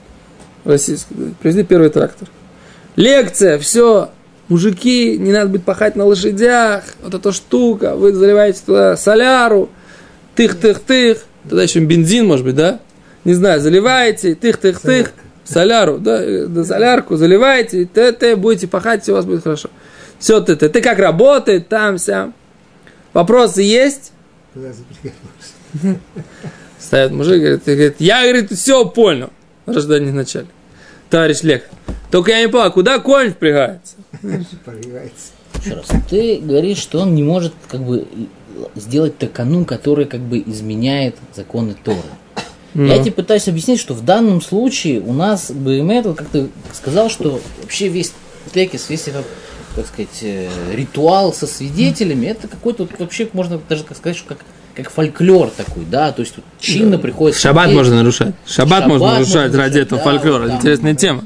Российский. 0.65 1.15
Привезли 1.41 1.65
первый 1.65 1.91
трактор. 1.91 2.29
Лекция, 2.97 3.59
все, 3.59 4.11
мужики, 4.49 5.19
не 5.19 5.33
надо 5.33 5.51
будет 5.51 5.65
пахать 5.65 5.97
на 5.97 6.05
лошадях, 6.05 6.85
вот 7.03 7.15
эта 7.15 7.33
штука, 7.33 7.97
вы 7.97 8.13
заливаете 8.13 8.61
туда 8.65 8.97
соляру, 8.97 9.69
тых-тых-тых, 10.35 11.19
туда 11.49 11.63
еще 11.63 11.81
бензин, 11.81 12.27
может 12.27 12.45
быть, 12.45 12.55
да? 12.55 12.81
Не 13.25 13.35
знаю, 13.35 13.61
заливаете, 13.61 14.35
тых-тых-тых, 14.35 15.13
соляру, 15.45 15.99
да, 15.99 16.47
да, 16.47 16.65
солярку 16.65 17.17
заливаете, 17.17 17.87
ты 17.87 18.37
будете 18.37 18.69
пахать, 18.69 19.03
все 19.03 19.13
у 19.13 19.17
вас 19.17 19.25
будет 19.25 19.43
хорошо. 19.43 19.71
Все, 20.19 20.41
ты, 20.41 20.57
ты, 20.57 20.81
как 20.81 20.99
работает, 20.99 21.69
там, 21.69 21.97
вся. 21.99 22.33
Вопросы 23.13 23.63
есть? 23.63 24.13
Стоят 26.79 27.13
мужик, 27.13 27.41
говорит, 27.41 27.63
говорит, 27.65 27.97
я, 27.99 28.23
говорит, 28.23 28.53
все 28.53 28.85
понял. 28.85 29.31
Рождение 29.67 30.13
вначале. 30.13 30.47
Товарищ 31.11 31.43
Лех, 31.43 31.63
только 32.11 32.33
я 32.33 32.41
не 32.41 32.49
понял, 32.49 32.73
куда 32.73 32.99
конь 32.99 33.33
впрягается? 33.33 33.97
Еще 34.23 35.75
раз. 35.75 35.87
Ты 36.09 36.39
говоришь, 36.39 36.79
что 36.79 37.01
он 37.01 37.15
не 37.15 37.23
может 37.23 37.53
как 37.69 37.83
бы 37.83 38.07
сделать 38.75 39.19
такану, 39.19 39.65
который 39.65 40.05
как 40.05 40.21
бы 40.21 40.43
изменяет 40.45 41.17
законы 41.35 41.75
Торы. 41.83 41.99
Но. 42.75 42.85
Я 42.85 42.99
тебе 42.99 43.13
пытаюсь 43.13 43.49
объяснить, 43.49 43.81
что 43.81 43.95
в 43.95 44.05
данном 44.05 44.43
случае 44.43 45.01
у 45.01 45.13
нас 45.13 45.51
БМЭ, 45.51 46.03
как 46.15 46.29
ты 46.29 46.49
сказал, 46.73 47.11
что 47.11 47.41
вообще 47.63 47.89
весь 47.89 48.13
текис, 48.53 48.89
весь 48.91 49.09
этот, 49.09 49.25
как 49.75 49.87
сказать, 49.87 50.19
э, 50.23 50.49
ритуал 50.75 51.33
со 51.33 51.47
свидетелями, 51.47 52.27
это 52.27 52.47
какой-то 52.47 52.87
вообще, 52.99 53.29
можно 53.33 53.61
даже 53.69 53.85
как 53.85 53.97
сказать, 53.97 54.17
что 54.17 54.29
как 54.29 54.39
как 54.79 54.93
фольклор 54.93 55.51
такой, 55.51 55.85
да, 55.91 56.13
то 56.13 56.23
есть 56.23 56.37
тут 56.37 56.45
чинно 56.61 56.99
приходит. 56.99 57.37
Шаббат 57.37 57.73
можно 57.73 57.97
нарушать. 57.97 58.37
Шаббат, 58.47 58.83
Шаббат 58.83 58.87
можно 58.87 59.13
нарушать 59.15 59.53
ради 59.53 59.81
этого 59.81 60.01
да, 60.01 60.05
фольклора. 60.05 60.47
Да, 60.47 60.55
Интересная 60.55 60.93
да, 60.93 60.99
тема. 60.99 61.25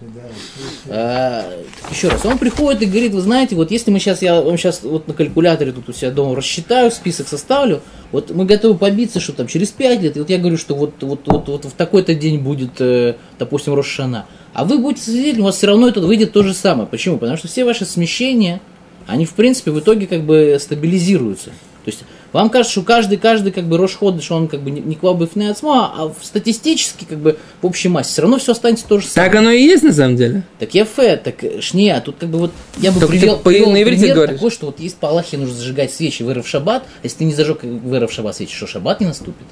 А, 0.94 1.50
еще 1.90 2.08
раз, 2.08 2.22
он 2.26 2.36
приходит 2.36 2.82
и 2.82 2.86
говорит, 2.86 3.14
вы 3.14 3.22
знаете, 3.22 3.56
вот 3.56 3.70
если 3.70 3.90
мы 3.90 3.98
сейчас, 3.98 4.20
я 4.20 4.42
вам 4.42 4.58
сейчас 4.58 4.82
вот 4.82 5.08
на 5.08 5.14
калькуляторе 5.14 5.72
тут 5.72 5.88
у 5.88 5.92
себя 5.94 6.10
дома 6.10 6.36
рассчитаю, 6.36 6.90
список 6.90 7.28
составлю, 7.28 7.80
вот 8.10 8.30
мы 8.30 8.44
готовы 8.44 8.76
побиться, 8.76 9.18
что 9.18 9.32
там 9.32 9.46
через 9.46 9.70
5 9.70 10.02
лет, 10.02 10.16
и 10.18 10.20
вот 10.20 10.28
я 10.28 10.36
говорю, 10.36 10.58
что 10.58 10.74
вот, 10.74 10.92
вот, 11.00 11.20
вот, 11.24 11.48
вот 11.48 11.64
в 11.64 11.72
такой-то 11.72 12.14
день 12.14 12.40
будет, 12.40 12.78
э, 12.80 13.14
допустим, 13.38 13.72
Рошана, 13.72 14.26
а 14.52 14.66
вы 14.66 14.76
будете 14.76 15.04
свидетелем, 15.04 15.44
у 15.44 15.46
вас 15.46 15.56
все 15.56 15.68
равно 15.68 15.88
это 15.88 16.02
выйдет 16.02 16.32
то 16.32 16.42
же 16.42 16.52
самое. 16.52 16.86
Почему? 16.86 17.16
Потому 17.16 17.38
что 17.38 17.48
все 17.48 17.64
ваши 17.64 17.86
смещения, 17.86 18.60
они 19.06 19.24
в 19.24 19.32
принципе 19.32 19.70
в 19.70 19.80
итоге 19.80 20.06
как 20.06 20.24
бы 20.24 20.58
стабилизируются. 20.60 21.52
То 21.84 21.90
есть 21.90 22.04
вам 22.32 22.48
кажется, 22.48 22.72
что 22.72 22.82
каждый, 22.82 23.18
каждый 23.18 23.50
как 23.52 23.64
бы 23.64 23.76
Рошходыш, 23.76 24.30
он 24.30 24.46
как 24.46 24.60
бы 24.60 24.70
не 24.70 24.94
квабыф 24.94 25.34
не 25.34 25.50
отсма, 25.50 25.92
а 25.96 26.12
статистически 26.22 27.04
как 27.04 27.18
бы 27.18 27.38
в 27.60 27.66
общей 27.66 27.88
массе 27.88 28.12
все 28.12 28.22
равно 28.22 28.38
все 28.38 28.52
останется 28.52 28.86
то 28.86 29.00
же 29.00 29.06
самое. 29.06 29.30
Так 29.30 29.38
оно 29.38 29.50
и 29.50 29.62
есть 29.62 29.82
на 29.82 29.92
самом 29.92 30.16
деле. 30.16 30.44
Так 30.60 30.74
я 30.74 30.84
фэ, 30.84 31.16
так 31.16 31.36
шне, 31.60 31.94
а 31.94 32.00
тут 32.00 32.16
как 32.20 32.28
бы 32.28 32.38
вот 32.38 32.52
я 32.78 32.92
бы 32.92 33.00
Только 33.00 33.12
привел, 33.12 33.38
привел 33.38 33.70
на 33.70 33.84
пример 33.84 34.14
говоришь. 34.14 34.36
такой, 34.36 34.50
что 34.50 34.66
вот 34.66 34.78
есть 34.78 34.96
по 34.96 35.08
Аллахе 35.08 35.38
нужно 35.38 35.54
зажигать 35.54 35.92
свечи 35.92 36.22
в 36.22 36.46
шаббат, 36.46 36.84
а 36.84 37.00
если 37.02 37.18
ты 37.18 37.24
не 37.24 37.34
зажег 37.34 37.62
в 37.62 38.08
шаббат 38.10 38.36
свечи, 38.36 38.54
что 38.54 38.66
шаббат 38.66 39.00
не 39.00 39.06
наступит? 39.06 39.46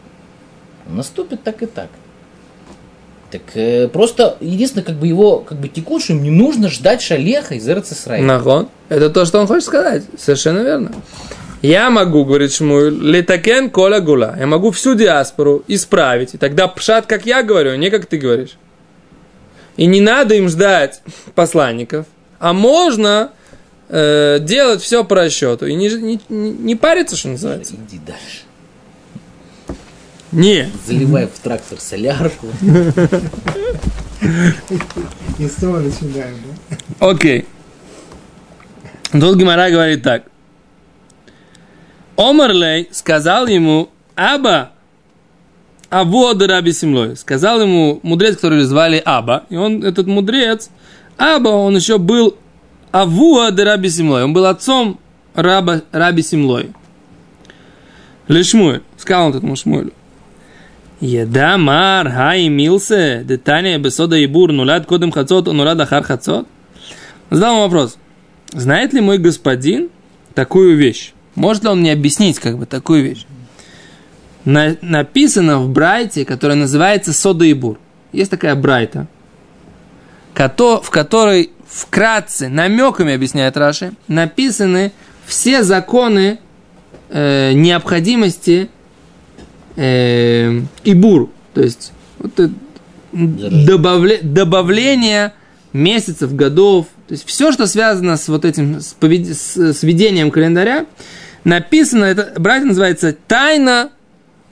Он 0.88 0.96
наступит 0.96 1.42
так 1.42 1.62
и 1.62 1.66
так. 1.66 1.88
Так 3.30 3.42
э, 3.54 3.88
просто 3.88 4.37
единственное, 4.40 4.84
как 4.84 4.96
бы 4.96 5.06
его 5.06 5.38
как 5.38 5.58
бы 5.58 5.68
текущим 5.68 6.22
не 6.22 6.30
нужно 6.30 6.68
ждать 6.68 7.00
шалеха 7.00 7.54
из 7.54 7.68
Эрцисраиля. 7.68 8.25
Нахон. 8.25 8.68
Это 8.88 9.08
то, 9.08 9.25
что 9.25 9.38
он 9.38 9.46
хочет 9.46 9.64
сказать. 9.64 10.02
Совершенно 10.18 10.62
верно. 10.62 10.92
Я 11.62 11.90
могу, 11.90 12.24
говорит 12.24 12.52
Шмуэль, 12.52 12.94
летакен 12.94 13.70
кола 13.70 14.00
гула. 14.00 14.34
Я 14.38 14.46
могу 14.46 14.70
всю 14.70 14.94
диаспору 14.94 15.62
исправить. 15.68 16.34
И 16.34 16.38
тогда 16.38 16.68
пшат, 16.68 17.06
как 17.06 17.26
я 17.26 17.42
говорю, 17.42 17.76
не 17.76 17.90
как 17.90 18.06
ты 18.06 18.16
говоришь. 18.16 18.56
И 19.76 19.86
не 19.86 20.00
надо 20.00 20.34
им 20.34 20.48
ждать 20.48 21.02
посланников. 21.34 22.06
А 22.38 22.54
можно 22.54 23.32
э, 23.90 24.38
делать 24.40 24.80
все 24.80 25.04
по 25.04 25.16
расчету. 25.16 25.66
И 25.66 25.74
не, 25.74 25.90
не, 25.90 26.20
не 26.28 26.76
париться, 26.76 27.16
что 27.16 27.28
называется. 27.28 27.74
Иди 27.74 28.00
дальше. 28.06 28.44
Не. 30.32 30.70
Заливай 30.86 31.26
в 31.26 31.38
трактор 31.40 31.78
солярку. 31.78 32.46
И 35.38 35.48
снова 35.48 35.80
начинаем, 35.80 36.36
да? 36.68 36.76
Окей. 37.08 37.46
Тут 39.12 39.36
Гимара 39.36 39.70
говорит 39.70 40.02
так. 40.02 40.29
Омарлей 42.20 42.86
сказал 42.92 43.46
ему, 43.46 43.88
Аба, 44.14 44.72
Авода 45.88 46.46
Раби 46.46 46.72
Симлой. 46.72 47.16
Сказал 47.16 47.62
ему 47.62 47.98
мудрец, 48.02 48.34
который 48.34 48.62
звали 48.64 49.00
Аба. 49.02 49.44
И 49.48 49.56
он, 49.56 49.82
этот 49.82 50.06
мудрец, 50.06 50.68
Аба, 51.16 51.48
он 51.48 51.76
еще 51.76 51.96
был 51.96 52.36
Авуа 52.92 53.50
де 53.52 53.64
Раби 53.64 53.88
Симлой. 53.88 54.24
Он 54.24 54.34
был 54.34 54.44
отцом 54.44 55.00
раба, 55.34 55.80
Раби 55.92 56.22
Симлой. 56.22 56.74
Лешмуэль. 58.28 58.82
Сказал 58.98 59.28
он 59.28 59.36
этому 59.36 59.56
Шмуэлю. 59.56 59.92
Еда 61.00 61.56
мар 61.56 62.10
хай 62.10 62.48
милсе 62.48 63.22
детание 63.24 63.78
бесода 63.78 64.16
и 64.16 64.26
бур 64.26 64.52
нуляд 64.52 64.84
кодем 64.84 65.10
хацот, 65.10 65.46
нуляд 65.46 65.80
ахар 65.80 66.02
хацот. 66.02 66.46
Задал 67.30 67.54
ему 67.54 67.62
вопрос. 67.62 67.96
Знает 68.52 68.92
ли 68.92 69.00
мой 69.00 69.16
господин 69.16 69.88
такую 70.34 70.76
вещь? 70.76 71.14
Может 71.34 71.62
ли 71.64 71.68
он 71.70 71.80
мне 71.80 71.92
объяснить 71.92 72.38
как 72.38 72.58
бы 72.58 72.66
такую 72.66 73.02
вещь? 73.02 73.26
На, 74.44 74.76
написано 74.80 75.58
в 75.58 75.68
Брайте, 75.68 76.25
которая 76.25 76.56
называется 76.56 77.12
Сода 77.12 77.44
и 77.44 77.52
Бур. 77.52 77.78
Есть 78.12 78.30
такая 78.30 78.54
Брайта, 78.54 79.06
кото, 80.34 80.80
в 80.80 80.90
которой 80.90 81.50
вкратце, 81.68 82.49
намеками 82.49 83.14
объясняет 83.14 83.56
Раши, 83.56 83.92
написаны 84.08 84.92
все 85.26 85.62
законы 85.62 86.40
э, 87.10 87.52
необходимости 87.52 88.68
э, 89.76 90.60
Ибур. 90.84 91.30
То 91.54 91.62
есть 91.62 91.92
вот, 92.18 92.50
добавле, 93.12 94.18
добавление 94.22 95.34
месяцев, 95.72 96.34
годов, 96.34 96.87
то 97.06 97.12
есть 97.12 97.26
все, 97.26 97.52
что 97.52 97.66
связано 97.66 98.16
с 98.16 98.28
вот 98.28 98.44
этим, 98.44 98.80
с, 98.80 98.94
повед... 98.94 99.37
с, 99.37 99.56
с 99.56 99.82
ведением 99.82 100.30
календаря, 100.30 100.87
написано, 101.44 102.04
это, 102.04 102.35
братья 102.38 102.66
называется 102.66 103.16
тайна 103.26 103.90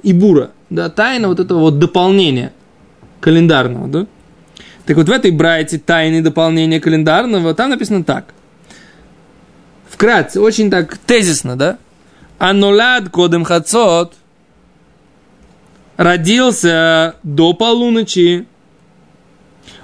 Ибура, 0.02 0.50
да, 0.70 0.88
тайна 0.88 1.28
вот 1.28 1.40
этого 1.40 1.58
вот 1.60 1.78
дополнения 1.78 2.52
календарного, 3.20 3.88
да. 3.88 4.06
Так 4.86 4.96
вот 4.96 5.08
в 5.08 5.12
этой 5.12 5.30
брайте 5.30 5.78
тайны 5.78 6.22
дополнения 6.22 6.80
календарного, 6.80 7.54
там 7.54 7.70
написано 7.70 8.04
так. 8.04 8.32
Вкратце, 9.88 10.40
очень 10.40 10.70
так 10.70 10.96
тезисно, 10.98 11.56
да. 11.56 11.78
Анулад 12.38 13.08
кодем 13.10 13.44
хацот 13.44 14.14
родился 15.98 17.16
до 17.22 17.52
полуночи. 17.52 18.46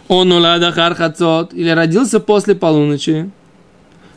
Он 0.08 0.32
улада 0.32 0.72
хацот 0.72 1.52
или 1.52 1.68
родился 1.68 2.20
после 2.20 2.54
полуночи. 2.54 3.30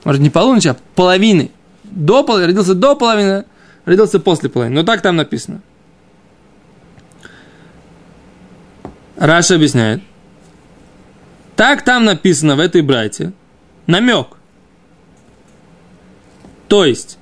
Может, 0.05 0.21
не 0.21 0.29
полуночи, 0.29 0.69
а 0.69 0.77
половины. 0.95 1.51
До 1.91 2.23
половины, 2.23 2.47
родился 2.47 2.75
до 2.75 2.95
половины, 2.95 3.45
родился 3.85 4.19
после 4.19 4.49
половины. 4.49 4.75
Но 4.75 4.83
так 4.83 5.01
там 5.01 5.15
написано. 5.15 5.61
Раша 9.15 9.55
объясняет. 9.55 10.01
Так 11.55 11.83
там 11.83 12.05
написано 12.05 12.55
в 12.55 12.59
этой 12.59 12.81
брате. 12.81 13.33
Намек. 13.87 14.27
То 16.67 16.85
есть, 16.85 17.17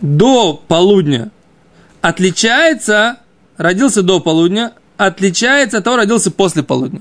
до 0.00 0.54
полудня 0.68 1.30
отличается, 2.02 3.20
родился 3.56 4.02
до 4.02 4.20
полудня, 4.20 4.74
отличается 4.96 5.78
от 5.78 5.84
того, 5.84 5.96
родился 5.96 6.30
после 6.30 6.62
полудня. 6.62 7.00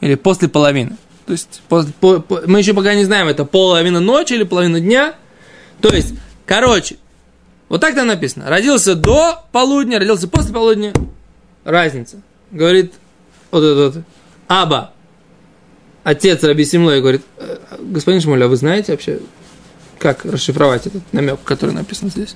Или 0.00 0.14
после 0.14 0.48
половины. 0.48 0.96
То 1.26 1.32
есть, 1.32 1.60
после, 1.68 1.92
по, 2.00 2.20
по, 2.20 2.42
мы 2.46 2.60
еще 2.60 2.72
пока 2.72 2.94
не 2.94 3.04
знаем, 3.04 3.28
это 3.28 3.44
половина 3.44 4.00
ночи 4.00 4.32
или 4.32 4.44
половина 4.44 4.80
дня. 4.80 5.14
То 5.80 5.94
есть, 5.94 6.14
короче, 6.46 6.96
вот 7.68 7.80
так 7.80 7.94
там 7.94 8.06
написано. 8.06 8.48
Родился 8.48 8.94
до 8.94 9.44
полудня, 9.52 9.98
родился 9.98 10.28
после 10.28 10.52
полудня. 10.52 10.92
Разница. 11.64 12.20
Говорит 12.50 12.94
вот 13.50 13.62
этот 13.62 13.94
вот, 13.94 14.04
Аба, 14.48 14.92
отец 16.02 16.42
Раби 16.42 16.64
Симлой, 16.64 17.00
говорит, 17.00 17.22
«Э, 17.38 17.58
господин 17.78 18.20
Шмуль, 18.20 18.42
а 18.42 18.48
вы 18.48 18.56
знаете 18.56 18.92
вообще, 18.92 19.20
как 19.98 20.24
расшифровать 20.24 20.86
этот 20.86 21.02
намек, 21.12 21.40
который 21.44 21.72
написан 21.74 22.10
здесь? 22.10 22.34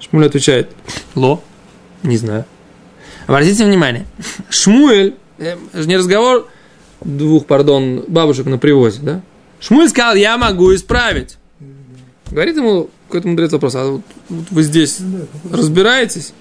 Шмуль 0.00 0.26
отвечает, 0.26 0.70
ло, 1.14 1.42
не 2.02 2.16
знаю. 2.16 2.44
Обратите 3.26 3.64
внимание, 3.64 4.06
Шмуэль, 4.50 5.16
э, 5.38 5.56
не 5.72 5.96
разговор 5.96 6.48
двух, 7.00 7.46
пардон, 7.46 8.04
бабушек 8.08 8.46
на 8.46 8.58
привозе, 8.58 9.00
да? 9.02 9.20
Шмуэль 9.60 9.88
сказал, 9.88 10.14
я 10.14 10.36
могу 10.36 10.74
исправить. 10.74 11.38
Говорит 12.30 12.56
ему 12.56 12.90
какой-то 13.06 13.28
мудрец 13.28 13.52
вопрос, 13.52 13.74
а 13.74 13.86
вот, 13.86 14.02
вот 14.28 14.44
вы 14.50 14.62
здесь 14.62 14.98
разбираетесь? 15.50 16.32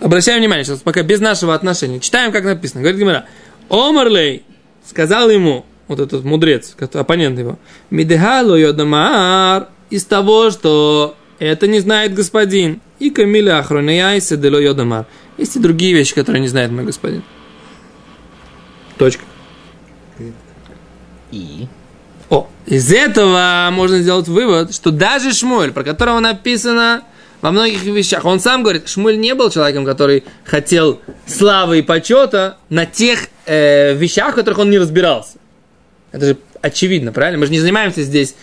Обращаем 0.00 0.40
внимание, 0.40 0.64
сейчас 0.64 0.80
пока 0.80 1.02
без 1.02 1.20
нашего 1.20 1.54
отношения. 1.54 2.00
Читаем, 2.00 2.32
как 2.32 2.44
написано. 2.44 2.82
Говорит 2.82 3.00
Гимара. 3.00 3.26
Омарлей 3.70 4.42
сказал 4.84 5.30
ему, 5.30 5.64
вот 5.88 6.00
этот 6.00 6.24
мудрец, 6.24 6.74
оппонент 6.94 7.38
его, 7.38 7.58
Мидехало 7.90 8.56
йодамар 8.56 9.68
из 9.90 10.04
того, 10.04 10.50
что 10.50 11.16
это 11.38 11.66
не 11.66 11.80
знает 11.80 12.14
господин. 12.14 12.80
И 12.98 13.10
камиля 13.10 13.58
ахронеяйсе 13.58 14.36
дело 14.36 14.58
йодамар. 14.58 15.06
Есть 15.38 15.56
и 15.56 15.58
другие 15.58 15.92
вещи, 15.92 16.14
которые 16.14 16.40
не 16.40 16.48
знает 16.48 16.70
мой 16.70 16.84
господин. 16.84 17.22
Точка. 18.96 19.24
И? 21.30 21.66
О, 22.32 22.48
из 22.64 22.90
этого 22.90 23.68
можно 23.72 23.98
сделать 23.98 24.26
вывод, 24.26 24.74
что 24.74 24.90
даже 24.90 25.34
Шмуэль, 25.34 25.70
про 25.70 25.84
которого 25.84 26.18
написано 26.18 27.02
во 27.42 27.50
многих 27.50 27.84
вещах. 27.84 28.24
Он 28.24 28.40
сам 28.40 28.62
говорит, 28.62 28.88
Шмуль 28.88 29.18
не 29.18 29.34
был 29.34 29.50
человеком, 29.50 29.84
который 29.84 30.24
хотел 30.42 30.98
славы 31.26 31.80
и 31.80 31.82
почета 31.82 32.56
на 32.70 32.86
тех 32.86 33.28
э, 33.44 33.92
вещах, 33.92 34.32
в 34.32 34.36
которых 34.36 34.60
он 34.60 34.70
не 34.70 34.78
разбирался. 34.78 35.36
Это 36.10 36.24
же 36.24 36.36
очевидно, 36.62 37.12
правильно? 37.12 37.38
Мы 37.38 37.44
же 37.44 37.52
не 37.52 37.60
занимаемся 37.60 38.02
здесь 38.02 38.34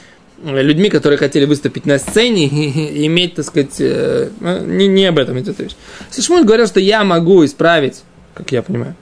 э, 0.43 0.61
людьми, 0.61 0.91
которые 0.91 1.17
хотели 1.17 1.45
выступить 1.45 1.87
на 1.87 1.97
сцене 1.97 2.45
и, 2.45 3.07
иметь, 3.07 3.33
так 3.33 3.45
сказать, 3.45 3.77
э, 3.79 4.29
ну, 4.39 4.65
не, 4.65 4.85
не 4.85 5.05
об 5.07 5.17
этом 5.17 5.39
идет 5.39 5.59
речь. 5.59 5.75
Шмуль 6.15 6.43
говорил, 6.43 6.67
что 6.67 6.79
я 6.79 7.03
могу 7.03 7.43
исправить, 7.43 8.03
как 8.35 8.51
я 8.51 8.61
понимаю, 8.61 8.93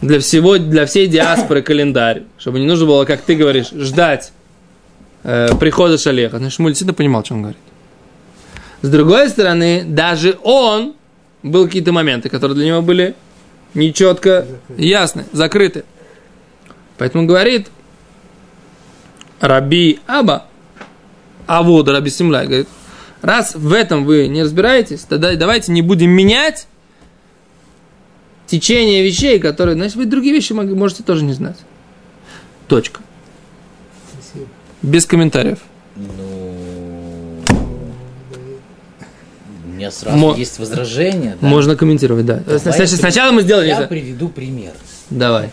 для 0.00 0.20
всего, 0.20 0.58
для 0.58 0.86
всей 0.86 1.06
диаспоры 1.06 1.62
календарь, 1.62 2.24
чтобы 2.38 2.60
не 2.60 2.66
нужно 2.66 2.86
было, 2.86 3.04
как 3.04 3.22
ты 3.22 3.34
говоришь, 3.34 3.70
ждать 3.70 4.32
э, 5.22 5.48
прихода 5.58 5.98
Шалеха. 5.98 6.38
Значит, 6.38 6.56
Шмуль 6.56 6.70
действительно 6.70 6.94
понимал, 6.94 7.24
что 7.24 7.34
он 7.34 7.42
говорит. 7.42 7.60
С 8.82 8.88
другой 8.88 9.28
стороны, 9.28 9.84
даже 9.86 10.38
он 10.42 10.94
был 11.42 11.66
какие-то 11.66 11.92
моменты, 11.92 12.28
которые 12.28 12.56
для 12.56 12.66
него 12.66 12.82
были 12.82 13.14
нечетко 13.74 14.46
ясны, 14.76 15.24
закрыты. 15.32 15.84
Поэтому 16.98 17.26
говорит 17.26 17.68
Раби 19.40 20.00
Аба, 20.06 20.46
а 21.46 21.62
вот 21.62 21.88
Раби 21.88 22.10
Симлай, 22.10 22.46
говорит, 22.46 22.68
раз 23.22 23.54
в 23.54 23.72
этом 23.72 24.04
вы 24.04 24.28
не 24.28 24.42
разбираетесь, 24.42 25.00
тогда 25.02 25.34
давайте 25.36 25.72
не 25.72 25.82
будем 25.82 26.10
менять 26.10 26.66
течение 28.46 29.02
вещей, 29.04 29.38
которые, 29.38 29.74
значит, 29.74 29.96
вы 29.96 30.06
другие 30.06 30.34
вещи 30.34 30.52
можете 30.52 31.02
тоже 31.02 31.24
не 31.24 31.32
знать. 31.32 31.56
Точка. 32.68 33.00
Спасибо. 34.12 34.46
Без 34.82 35.06
комментариев. 35.06 35.58
Ну, 35.96 37.42
у 39.64 39.68
меня 39.68 39.90
сразу 39.90 40.16
Мо- 40.16 40.34
есть 40.34 40.58
возражение. 40.58 41.36
да. 41.40 41.46
Можно 41.46 41.76
комментировать, 41.76 42.26
да. 42.26 42.36
Давай 42.36 42.58
Сначала, 42.60 42.82
я 42.82 42.86
сначала 42.88 43.32
мы 43.32 43.42
сделали 43.42 43.68
Я 43.68 43.78
это. 43.78 43.88
приведу 43.88 44.28
пример. 44.28 44.72
Давай. 45.10 45.50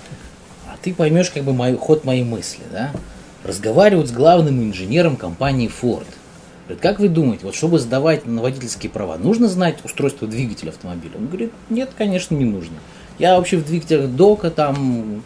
А 0.68 0.76
ты 0.82 0.94
поймешь 0.94 1.30
как 1.30 1.44
бы 1.44 1.54
мой, 1.54 1.76
ход 1.76 2.04
моей 2.06 2.24
мысли, 2.24 2.62
да? 2.72 2.92
Разговаривают 3.44 4.10
с 4.10 4.12
главным 4.12 4.64
инженером 4.64 5.16
компании 5.18 5.70
Ford. 5.82 6.06
Говорит, 6.66 6.82
как 6.82 7.00
вы 7.00 7.10
думаете, 7.10 7.46
вот 7.46 7.56
чтобы 7.56 7.80
сдавать 7.80 8.26
на 8.26 8.42
водительские 8.42 8.90
права, 8.90 9.18
нужно 9.18 9.48
знать 9.48 9.78
устройство 9.84 10.28
двигателя 10.28 10.70
автомобиля? 10.70 11.18
Он 11.18 11.28
говорит, 11.28 11.52
нет, 11.70 11.90
конечно, 11.98 12.36
не 12.36 12.46
нужно. 12.46 12.78
Я 13.20 13.38
вообще 13.38 13.58
в 13.58 13.66
двигателях 13.66 14.10
дока 14.10 14.50
там, 14.50 15.24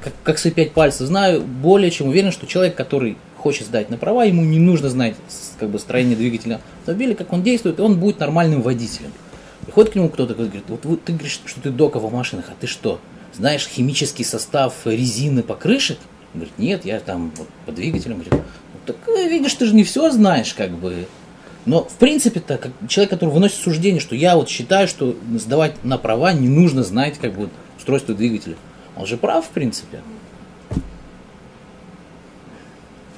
как, 0.00 0.12
как 0.22 0.38
свои 0.38 0.52
пять 0.52 0.72
пальцев 0.72 1.08
знаю, 1.08 1.42
более 1.42 1.90
чем 1.90 2.08
уверен, 2.08 2.30
что 2.30 2.46
человек, 2.46 2.76
который 2.76 3.16
хочет 3.36 3.66
сдать 3.66 3.90
на 3.90 3.98
права, 3.98 4.24
ему 4.24 4.44
не 4.44 4.60
нужно 4.60 4.88
знать 4.88 5.16
как 5.58 5.70
бы 5.70 5.78
строение 5.80 6.16
двигателя 6.16 6.60
автомобиля, 6.80 7.14
как 7.14 7.32
он 7.32 7.42
действует, 7.42 7.80
и 7.80 7.82
он 7.82 7.98
будет 7.98 8.20
нормальным 8.20 8.62
водителем. 8.62 9.12
Приходит 9.64 9.92
к 9.92 9.94
нему 9.96 10.08
кто-то 10.08 10.34
говорит, 10.34 10.64
вот 10.68 11.04
ты 11.04 11.12
говоришь, 11.12 11.40
что 11.44 11.60
ты 11.60 11.70
дока 11.70 11.98
в 11.98 12.12
машинах, 12.12 12.46
а 12.48 12.54
ты 12.58 12.66
что, 12.66 13.00
знаешь 13.34 13.66
химический 13.66 14.24
состав 14.24 14.74
резины 14.84 15.42
покрышек? 15.42 15.98
Он 16.34 16.40
говорит, 16.40 16.58
нет, 16.58 16.84
я 16.84 17.00
там 17.00 17.32
вот 17.36 17.48
по 17.66 17.72
двигателям. 17.72 18.20
Говорит, 18.20 18.44
так 18.86 18.96
э, 19.08 19.28
видишь, 19.28 19.54
ты 19.54 19.66
же 19.66 19.74
не 19.74 19.84
все 19.84 20.10
знаешь, 20.10 20.54
как 20.54 20.70
бы. 20.70 21.06
Но, 21.64 21.84
в 21.84 21.94
принципе-то, 21.94 22.58
как 22.58 22.72
человек, 22.88 23.10
который 23.10 23.30
выносит 23.30 23.56
суждение, 23.56 24.00
что 24.00 24.16
я 24.16 24.36
вот 24.36 24.48
считаю, 24.48 24.88
что 24.88 25.16
сдавать 25.38 25.84
на 25.84 25.96
права 25.96 26.32
не 26.32 26.48
нужно 26.48 26.82
знать, 26.82 27.18
как 27.20 27.34
бы, 27.34 27.48
устройство 27.78 28.14
двигателя. 28.14 28.56
Он 28.96 29.06
же 29.06 29.16
прав, 29.16 29.46
в 29.46 29.50
принципе. 29.50 30.00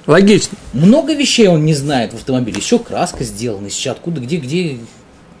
Логично. 0.07 0.57
Много 0.73 1.13
вещей 1.13 1.47
он 1.47 1.65
не 1.65 1.73
знает 1.73 2.13
в 2.13 2.17
автомобиле. 2.17 2.59
Еще 2.59 2.77
краска 2.77 3.23
сделана, 3.23 3.65
еще 3.65 3.89
откуда, 3.89 4.21
где, 4.21 4.37
где 4.37 4.77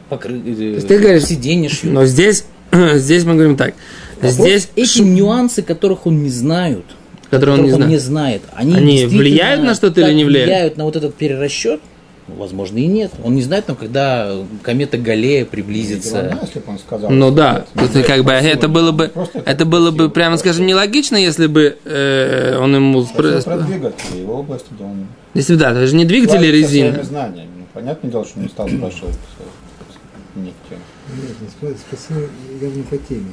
покры... 0.09 0.37
есть 0.37 0.87
ты 0.87 0.97
говоришь, 0.97 1.25
сиденье 1.25 1.69
шьют. 1.69 1.93
Но 1.93 2.05
здесь, 2.05 2.45
здесь 2.71 3.23
мы 3.25 3.35
говорим 3.35 3.57
так. 3.57 3.75
Вопрос, 4.15 4.33
Здесь 4.33 4.69
эти 4.75 5.01
нюансы, 5.01 5.61
которых 5.61 6.07
он 6.07 6.23
не 6.23 6.29
знает, 6.29 6.85
Которые 7.29 7.59
он 7.59 7.65
не 7.65 7.71
знает. 7.71 8.01
знает, 8.01 8.41
они, 8.53 8.75
Они 8.75 9.05
влияют 9.05 9.63
на 9.63 9.73
что-то 9.73 10.01
или 10.01 10.13
не 10.13 10.25
влияют? 10.25 10.49
Влияют 10.49 10.77
на 10.77 10.85
вот 10.85 10.95
этот 10.95 11.15
перерасчет. 11.15 11.81
Ну, 12.27 12.35
возможно, 12.35 12.79
и 12.79 12.87
нет. 12.87 13.11
Он 13.23 13.35
не 13.35 13.43
знает, 13.43 13.65
но 13.67 13.75
когда 13.75 14.31
комета 14.63 14.97
Галлея 14.97 15.45
приблизится. 15.45 16.15
Ладно, 16.15 16.39
если 16.41 16.59
бы 16.59 16.65
он 16.69 16.79
сказал, 16.79 17.11
Ну 17.11 17.29
да, 17.29 17.65
нет, 17.75 17.91
это 17.91 18.03
как 18.03 18.23
бы 18.23 18.31
это 18.31 18.67
было 18.67 18.91
бы, 18.91 19.09
Просто 19.09 19.43
это 19.45 19.65
было 19.65 19.91
бы, 19.91 20.09
прямо 20.09 20.37
скажем, 20.37 20.65
нелогично, 20.65 21.17
если 21.17 21.45
бы 21.45 21.77
э, 21.85 22.57
он 22.59 22.75
ему 22.75 23.03
Это 23.03 23.41
про 23.43 23.57
двигатели, 23.57 24.21
его 24.21 24.39
области, 24.39 24.67
где 24.71 24.83
он 24.83 25.07
Если 25.35 25.55
да, 25.55 25.71
это 25.71 25.85
же 25.85 25.95
не 25.95 26.05
двигатели 26.05 26.47
резины. 26.47 27.03
знаниями. 27.03 27.49
Ну, 27.59 27.65
понятное 27.73 28.09
дело, 28.09 28.25
что 28.25 28.37
он 28.37 28.43
не 28.43 28.49
стал 28.49 28.67
спрашивать 28.69 29.15
э, 29.39 30.39
нефти. 30.39 30.81
Нет, 31.13 32.75
не 32.75 32.83
по 32.83 32.97
теме. 32.97 33.31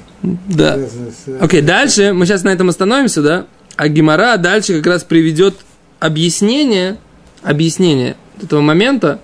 Да. 0.48 0.76
С... 0.76 1.40
Окей, 1.40 1.62
дальше 1.62 2.12
мы 2.12 2.26
сейчас 2.26 2.42
на 2.42 2.50
этом 2.50 2.68
остановимся, 2.68 3.22
да? 3.22 3.46
А 3.76 3.88
Гимара 3.88 4.37
дальше 4.37 4.76
как 4.76 4.87
раз 4.87 5.04
приведет 5.04 5.54
объяснение, 6.00 6.98
объяснение 7.42 8.16
этого 8.40 8.61
момента, 8.61 9.20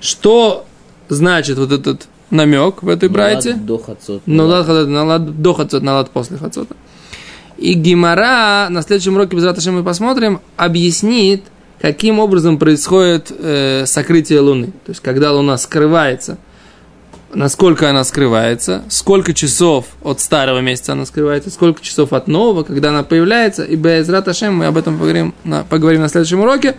что 0.00 0.66
значит 1.08 1.58
вот 1.58 1.72
этот 1.72 2.08
намек 2.30 2.82
в 2.82 2.88
этой 2.88 3.08
брайте. 3.08 3.54
До 3.54 3.78
хацот. 3.78 4.22
Ну, 4.26 4.46
лад 4.46 4.66
хацот, 4.66 4.88
на 4.88 5.04
лад 5.04 5.42
до 5.42 5.54
хацот, 5.54 5.82
на 5.82 5.94
лад 5.94 6.10
после 6.10 6.36
хацота. 6.36 6.76
И 7.56 7.72
Гимара, 7.72 8.68
на 8.68 8.82
следующем 8.82 9.14
уроке, 9.14 9.36
без 9.36 9.44
раташи 9.44 9.70
мы 9.70 9.82
посмотрим, 9.82 10.40
объяснит, 10.56 11.44
каким 11.80 12.18
образом 12.18 12.58
происходит 12.58 13.32
э, 13.36 13.84
сокрытие 13.86 14.40
Луны. 14.40 14.66
То 14.84 14.90
есть, 14.90 15.00
когда 15.00 15.32
Луна 15.32 15.56
скрывается, 15.56 16.38
насколько 17.36 17.88
она 17.88 18.04
скрывается, 18.04 18.84
сколько 18.88 19.34
часов 19.34 19.86
от 20.02 20.20
старого 20.20 20.60
месяца 20.60 20.92
она 20.92 21.06
скрывается, 21.06 21.50
сколько 21.50 21.82
часов 21.82 22.12
от 22.12 22.28
нового, 22.28 22.64
когда 22.64 22.90
она 22.90 23.02
появляется. 23.02 23.64
И 23.64 23.76
без 23.76 24.08
раташем 24.08 24.54
мы 24.54 24.66
об 24.66 24.76
этом 24.76 24.98
поговорим 24.98 25.34
на, 25.44 25.64
поговорим 25.64 26.00
на 26.00 26.08
следующем 26.08 26.40
уроке. 26.40 26.76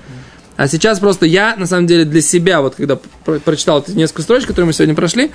А 0.55 0.67
сейчас 0.67 0.99
просто 0.99 1.25
я, 1.25 1.55
на 1.55 1.67
самом 1.67 1.87
деле, 1.87 2.03
для 2.03 2.21
себя, 2.21 2.61
вот 2.61 2.75
когда 2.75 2.97
про- 3.23 3.39
прочитал 3.39 3.81
эти 3.81 3.91
несколько 3.91 4.23
строчек, 4.23 4.47
которые 4.47 4.65
мы 4.65 4.73
сегодня 4.73 4.95
прошли, 4.95 5.31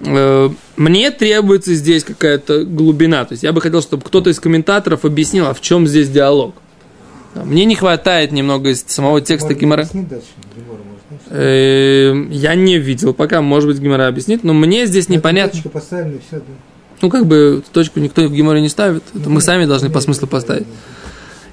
Э, 0.00 0.50
мне 0.76 1.10
требуется 1.10 1.74
здесь 1.74 2.04
какая-то 2.04 2.64
глубина. 2.64 3.24
То 3.24 3.32
есть 3.32 3.42
я 3.42 3.52
бы 3.52 3.60
хотел, 3.60 3.80
чтобы 3.80 4.02
кто-то 4.02 4.30
из 4.30 4.40
комментаторов 4.40 5.04
объяснил, 5.04 5.46
а 5.46 5.54
в 5.54 5.60
чем 5.60 5.86
здесь 5.86 6.08
диалог. 6.08 6.54
Мне 7.34 7.64
не 7.64 7.74
хватает 7.74 8.32
немного 8.32 8.70
из 8.70 8.82
самого 8.86 9.20
текста 9.20 9.54
Гимара. 9.54 9.86
Объяснить 11.26 11.30
дальше? 11.30 11.32
Гемора, 11.32 11.72
может, 11.72 12.28
знаешь? 12.28 12.30
Э, 12.30 12.34
Я 12.34 12.54
не 12.54 12.78
видел 12.78 13.14
пока, 13.14 13.42
может 13.42 13.68
быть, 13.68 13.78
Гимара 13.78 14.08
объяснит, 14.08 14.44
но 14.44 14.52
мне 14.52 14.86
здесь 14.86 15.08
непонятно. 15.08 15.60
поставлена, 15.70 16.18
все, 16.26 16.36
да. 16.38 16.42
Ну, 17.02 17.10
как 17.10 17.26
бы 17.26 17.62
точку 17.72 18.00
никто 18.00 18.22
в 18.22 18.32
Гиморе 18.32 18.60
не 18.60 18.68
ставит, 18.70 19.02
это 19.14 19.28
мы 19.28 19.40
сами 19.40 19.66
должны 19.66 19.90
по 19.90 20.00
смыслу 20.00 20.26
поставить. 20.26 20.66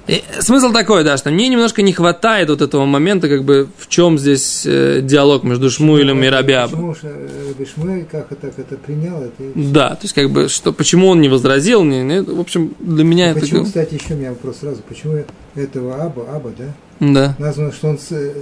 И 0.06 0.22
смысл 0.40 0.70
такой, 0.70 1.02
да, 1.02 1.16
что 1.16 1.30
мне 1.30 1.48
немножко 1.48 1.80
не 1.80 1.94
хватает 1.94 2.50
вот 2.50 2.60
этого 2.60 2.84
момента, 2.84 3.26
как 3.26 3.42
бы 3.44 3.68
в 3.78 3.88
чем 3.88 4.18
здесь 4.18 4.64
э, 4.66 5.00
диалог 5.02 5.44
между 5.44 5.70
Шмуилем 5.70 6.22
и 6.22 6.26
Рабиабом. 6.26 6.94
Почему 6.94 7.66
Шмуэль 7.74 8.04
как 8.04 8.30
это, 8.30 8.48
так 8.48 8.58
это 8.58 8.76
принял? 8.76 9.22
Это... 9.22 9.42
и. 9.42 9.52
Да, 9.72 9.90
то 9.90 10.00
есть 10.02 10.12
как 10.14 10.28
бы, 10.30 10.50
что, 10.50 10.74
почему 10.74 11.08
он 11.08 11.22
не 11.22 11.30
возразил, 11.30 11.84
не, 11.84 12.02
не, 12.02 12.20
в 12.20 12.38
общем, 12.38 12.74
для 12.80 13.02
меня 13.02 13.30
это... 13.30 13.40
Почему, 13.40 13.60
как- 13.60 13.68
кстати, 13.68 13.94
еще 13.94 14.12
у 14.12 14.16
меня 14.18 14.30
вопрос 14.30 14.58
сразу, 14.60 14.82
почему 14.86 15.24
этого 15.54 16.02
Аба, 16.02 16.26
Аба, 16.34 16.52
да? 16.58 16.74
Да. 17.00 17.34
Названо, 17.38 17.72
что 17.72 17.88
он, 17.88 17.98
с, 17.98 18.12
э, 18.12 18.32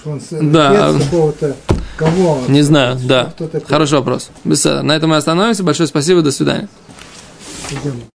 что 0.00 0.10
он 0.10 0.20
с, 0.20 0.28
Да. 0.30 0.92
какого-то, 0.98 1.56
кого? 1.96 2.40
Не 2.48 2.62
знаю, 2.62 2.98
да. 3.04 3.32
Хороший 3.66 3.98
вопрос. 3.98 4.30
На 4.44 4.96
этом 4.96 5.10
мы 5.10 5.16
остановимся. 5.16 5.62
Большое 5.62 5.86
спасибо. 5.86 6.22
До 6.22 6.30
свидания. 6.30 6.68
Идем. 7.70 8.13